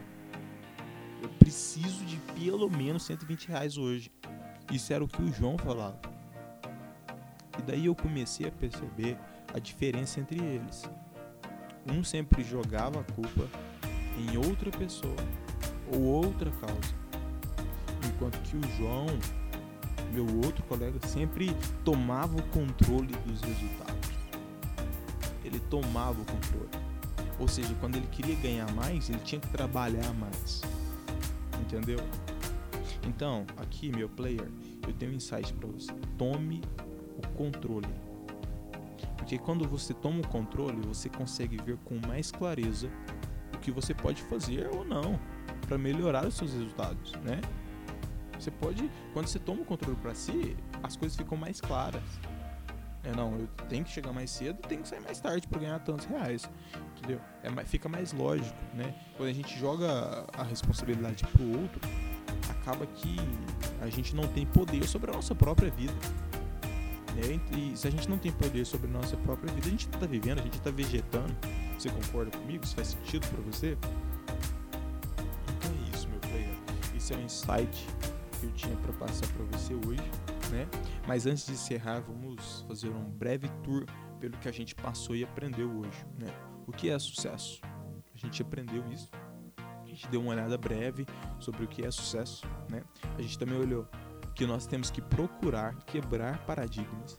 Eu 1.23 1.29
preciso 1.39 2.05
de 2.05 2.17
pelo 2.35 2.69
menos 2.69 3.05
120 3.05 3.47
reais 3.47 3.79
hoje. 3.79 4.11
Isso 4.73 4.93
era 4.93 5.05
o 5.05 5.09
que 5.09 5.23
o 5.23 5.33
João 5.33 5.57
falava. 5.57 6.01
E 7.57 7.63
daí 7.63 7.87
eu 7.87 7.95
comecei 7.95 8.49
a 8.49 8.51
perceber 8.51 9.17
a 9.55 9.61
diferença 9.61 10.19
entre 10.19 10.43
eles. 10.43 10.83
Um 11.87 12.03
sempre 12.03 12.43
jogava 12.43 13.01
a 13.01 13.05
culpa 13.05 13.49
em 14.19 14.37
outra 14.37 14.71
pessoa 14.71 15.15
ou 15.93 16.01
outra 16.03 16.51
causa, 16.53 16.95
enquanto 18.07 18.39
que 18.43 18.57
o 18.57 18.63
João, 18.77 19.07
meu 20.13 20.27
outro 20.45 20.63
colega, 20.65 20.99
sempre 21.07 21.55
tomava 21.85 22.37
o 22.37 22.43
controle 22.49 23.15
dos 23.27 23.41
resultados. 23.41 24.11
Ele 25.45 25.61
tomava 25.71 26.21
o 26.21 26.25
controle. 26.25 26.85
Ou 27.39 27.49
seja, 27.49 27.75
quando 27.81 27.97
ele 27.97 28.07
queria 28.07 28.37
ganhar 28.37 28.73
mais, 28.75 29.11
ele 29.11 29.19
tinha 29.25 29.41
que 29.41 29.49
trabalhar 29.49 30.13
mais. 30.15 30.63
Entendeu? 31.61 31.99
Então, 33.07 33.45
aqui, 33.57 33.91
meu 33.91 34.09
player, 34.09 34.49
eu 34.87 34.93
tenho 34.95 35.13
um 35.13 35.15
insight 35.15 35.53
para 35.55 35.69
você. 35.69 35.93
Tome 36.17 36.63
o 37.19 37.29
controle 37.37 37.89
porque 39.25 39.39
quando 39.39 39.67
você 39.67 39.95
toma 39.95 40.21
o 40.21 40.29
controle, 40.29 40.79
você 40.87 41.09
consegue 41.09 41.57
ver 41.57 41.79
com 41.79 41.99
mais 42.07 42.31
clareza 42.31 42.91
o 43.55 43.59
que 43.59 43.71
você 43.71 43.95
pode 43.95 44.23
fazer 44.25 44.69
ou 44.69 44.85
não 44.85 45.19
para 45.65 45.79
melhorar 45.79 46.27
os 46.27 46.35
seus 46.35 46.53
resultados, 46.53 47.13
né? 47.25 47.41
Você 48.39 48.51
pode, 48.51 48.91
quando 49.13 49.27
você 49.27 49.39
toma 49.39 49.63
o 49.63 49.65
controle 49.65 49.97
para 49.97 50.15
si, 50.15 50.57
as 50.83 50.97
coisas 50.97 51.17
ficam 51.17 51.37
mais 51.37 51.61
claras. 51.61 52.03
É, 53.03 53.13
não, 53.15 53.39
eu 53.39 53.47
tenho 53.69 53.85
que 53.85 53.91
chegar 53.91 54.13
mais 54.13 54.31
cedo, 54.31 54.59
tenho 54.67 54.83
que 54.83 54.89
sair 54.89 55.01
mais 55.01 55.21
tarde 55.21 55.47
para 55.47 55.61
ganhar 55.61 55.79
tantos 55.81 56.07
reais, 56.07 56.49
entendeu? 56.97 57.21
É, 57.43 57.65
fica 57.65 57.89
mais 57.89 58.13
lógico, 58.13 58.57
né? 58.75 58.95
Quando 59.17 59.29
a 59.29 59.33
gente 59.33 59.59
joga 59.59 60.27
a 60.33 60.43
responsabilidade 60.43 61.25
pro 61.27 61.61
outro, 61.61 61.81
acaba 62.51 62.87
que 62.87 63.17
a 63.81 63.89
gente 63.91 64.15
não 64.15 64.27
tem 64.29 64.47
poder 64.47 64.85
sobre 64.87 65.11
a 65.11 65.15
nossa 65.15 65.35
própria 65.35 65.71
vida. 65.71 65.93
Né? 67.15 67.41
E 67.57 67.77
se 67.77 67.87
a 67.87 67.91
gente 67.91 68.09
não 68.09 68.19
tem 68.19 68.33
poder 68.33 68.65
sobre 68.65 68.89
a 68.89 68.91
nossa 68.91 69.17
própria 69.19 69.53
vida, 69.53 69.67
a 69.67 69.71
gente 69.71 69.87
está 69.87 70.07
vivendo, 70.07 70.41
a 70.41 70.43
gente 70.43 70.57
está 70.57 70.71
vegetando. 70.71 71.35
Você 71.79 71.91
concorda 71.91 72.37
comigo? 72.37 72.65
Isso 72.65 72.75
faz 72.75 72.89
sentido 72.89 73.27
para 73.29 73.41
você? 73.43 73.77
Esse 77.05 77.13
é 77.13 77.17
o 77.19 77.21
insight 77.21 77.87
que 78.41 78.47
eu 78.47 78.53
tinha 78.53 78.75
para 78.79 78.91
passar 78.95 79.27
para 79.35 79.45
você 79.45 79.75
hoje, 79.75 80.03
né? 80.51 80.67
Mas 81.07 81.27
antes 81.27 81.45
de 81.45 81.53
encerrar, 81.53 82.01
vamos 82.01 82.65
fazer 82.67 82.89
um 82.89 83.05
breve 83.05 83.47
tour 83.63 83.85
pelo 84.19 84.35
que 84.39 84.49
a 84.49 84.51
gente 84.51 84.75
passou 84.75 85.15
e 85.15 85.23
aprendeu 85.23 85.71
hoje, 85.71 86.07
né? 86.19 86.35
O 86.67 86.73
que 86.73 86.89
é 86.89 86.99
sucesso? 86.99 87.61
A 88.15 88.17
gente 88.17 88.41
aprendeu 88.41 88.83
isso. 88.91 89.11
A 89.83 89.87
gente 89.87 90.09
deu 90.09 90.23
uma 90.23 90.31
olhada 90.31 90.57
breve 90.57 91.05
sobre 91.39 91.65
o 91.65 91.69
que 91.69 91.85
é 91.85 91.91
sucesso, 91.91 92.47
né? 92.71 92.83
A 93.19 93.21
gente 93.21 93.39
também 93.39 93.59
olhou 93.59 93.87
que 94.35 94.47
nós 94.47 94.67
temos 94.67 94.91
que 94.91 95.03
procurar 95.03 95.77
quebrar 95.85 96.39
paradigmas, 96.47 97.19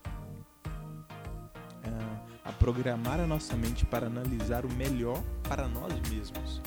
uh, 1.84 2.20
a 2.44 2.50
programar 2.50 3.20
a 3.20 3.26
nossa 3.28 3.54
mente 3.54 3.86
para 3.86 4.08
analisar 4.08 4.66
o 4.66 4.72
melhor 4.72 5.22
para 5.48 5.68
nós 5.68 5.92
mesmos. 6.10 6.60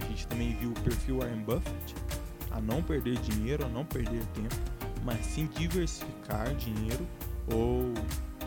A 0.00 0.06
gente 0.06 0.26
também 0.26 0.56
viu 0.56 0.70
o 0.70 0.80
perfil 0.80 1.18
Warren 1.18 1.42
Buffett, 1.42 1.94
a 2.52 2.60
não 2.60 2.82
perder 2.82 3.18
dinheiro, 3.18 3.64
a 3.64 3.68
não 3.68 3.84
perder 3.84 4.24
tempo, 4.26 4.54
mas 5.04 5.24
sim 5.26 5.46
diversificar 5.46 6.54
dinheiro 6.54 7.06
ou 7.52 7.92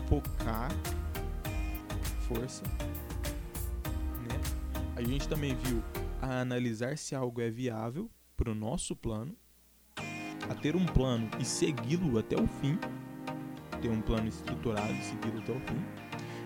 focar 0.08 0.70
força. 2.28 2.64
Né? 4.28 4.40
A 4.96 5.02
gente 5.02 5.28
também 5.28 5.54
viu 5.54 5.82
a 6.20 6.40
analisar 6.40 6.96
se 6.96 7.14
algo 7.14 7.40
é 7.40 7.50
viável 7.50 8.10
para 8.36 8.50
o 8.50 8.54
nosso 8.54 8.94
plano 8.94 9.36
a 10.48 10.54
ter 10.54 10.76
um 10.76 10.86
plano 10.86 11.28
e 11.40 11.44
segui-lo 11.44 12.18
até 12.18 12.36
o 12.36 12.46
fim, 12.46 12.78
ter 13.80 13.88
um 13.88 14.00
plano 14.00 14.28
estruturado 14.28 14.92
e 14.92 15.02
segui-lo 15.02 15.38
até 15.38 15.52
o 15.52 15.60
fim, 15.60 15.84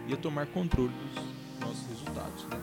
e 0.08 0.14
a 0.14 0.16
tomar 0.16 0.46
controle 0.46 0.92
dos 0.92 1.60
nossos 1.60 1.86
resultados. 1.88 2.44
Né? 2.44 2.60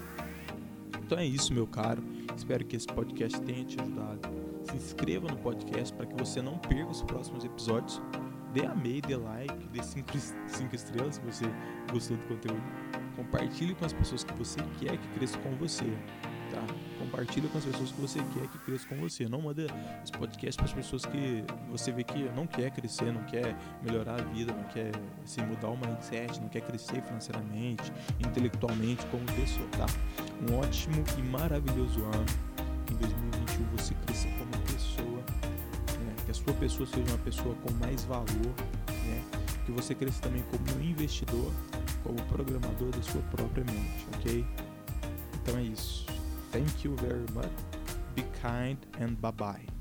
Então 1.05 1.17
é 1.17 1.25
isso, 1.25 1.53
meu 1.53 1.67
caro. 1.67 2.03
Espero 2.35 2.65
que 2.65 2.75
esse 2.75 2.87
podcast 2.87 3.39
tenha 3.41 3.63
te 3.63 3.79
ajudado. 3.79 4.56
Se 4.67 4.75
inscreva 4.75 5.27
no 5.27 5.37
podcast 5.37 5.93
para 5.93 6.05
que 6.05 6.15
você 6.15 6.41
não 6.41 6.57
perca 6.57 6.89
os 6.89 7.01
próximos 7.03 7.43
episódios. 7.45 8.01
Dê 8.53 8.65
amei, 8.65 9.01
dê 9.01 9.15
like, 9.15 9.67
dê 9.69 9.83
5 9.83 10.17
estrelas 10.73 11.15
se 11.15 11.21
você 11.21 11.45
gostou 11.91 12.17
do 12.17 12.23
conteúdo. 12.23 12.63
Compartilhe 13.15 13.75
com 13.75 13.85
as 13.85 13.93
pessoas 13.93 14.23
que 14.23 14.33
você 14.33 14.59
quer 14.79 14.97
que 14.97 15.07
cresçam 15.09 15.41
com 15.41 15.55
você 15.55 15.85
tá? 16.49 16.61
Compartilha 16.99 17.47
com 17.49 17.57
as 17.57 17.65
pessoas 17.65 17.91
que 17.91 18.01
você 18.01 18.19
quer 18.33 18.47
que 18.47 18.57
cresça 18.59 18.87
com 18.87 18.95
você. 18.95 19.27
Não 19.27 19.41
manda 19.41 19.65
esse 20.03 20.11
podcast 20.11 20.57
para 20.57 20.65
as 20.65 20.73
pessoas 20.73 21.05
que 21.05 21.43
você 21.69 21.91
vê 21.91 22.03
que 22.03 22.23
não 22.35 22.47
quer 22.47 22.71
crescer, 22.71 23.11
não 23.11 23.23
quer 23.23 23.55
melhorar 23.83 24.19
a 24.19 24.23
vida, 24.23 24.53
não 24.53 24.63
quer 24.65 24.91
assim, 25.23 25.41
mudar 25.41 25.69
o 25.69 25.77
mindset, 25.77 26.39
não 26.41 26.49
quer 26.49 26.61
crescer 26.61 27.01
financeiramente, 27.01 27.91
intelectualmente 28.19 29.05
como 29.07 29.23
pessoa, 29.25 29.67
tá? 29.77 29.85
Um 30.49 30.59
ótimo 30.59 31.03
e 31.17 31.21
maravilhoso 31.21 32.03
ano. 32.05 32.46
Em 32.91 32.95
2021 32.95 33.65
você 33.77 33.93
cresça 34.05 34.27
como 34.37 34.63
pessoa, 34.71 35.23
né? 35.99 36.15
que 36.25 36.31
a 36.31 36.33
sua 36.33 36.53
pessoa 36.53 36.87
seja 36.87 37.07
uma 37.09 37.17
pessoa 37.19 37.55
com 37.55 37.73
mais 37.73 38.03
valor, 38.05 38.53
né? 39.05 39.23
que 39.65 39.71
você 39.71 39.93
cresça 39.93 40.21
também 40.21 40.43
como 40.43 40.83
investidor, 40.83 41.51
como 42.03 42.21
programador 42.23 42.89
da 42.91 43.01
sua 43.01 43.21
própria 43.23 43.63
mente, 43.65 44.07
ok? 44.15 44.45
Então 45.41 45.57
é 45.57 45.63
isso. 45.63 46.05
Thank 46.51 46.87
you 46.87 46.95
very 46.95 47.25
much. 47.33 47.51
Be 48.15 48.23
kind 48.41 48.77
and 48.99 49.15
bye 49.21 49.31
bye. 49.31 49.76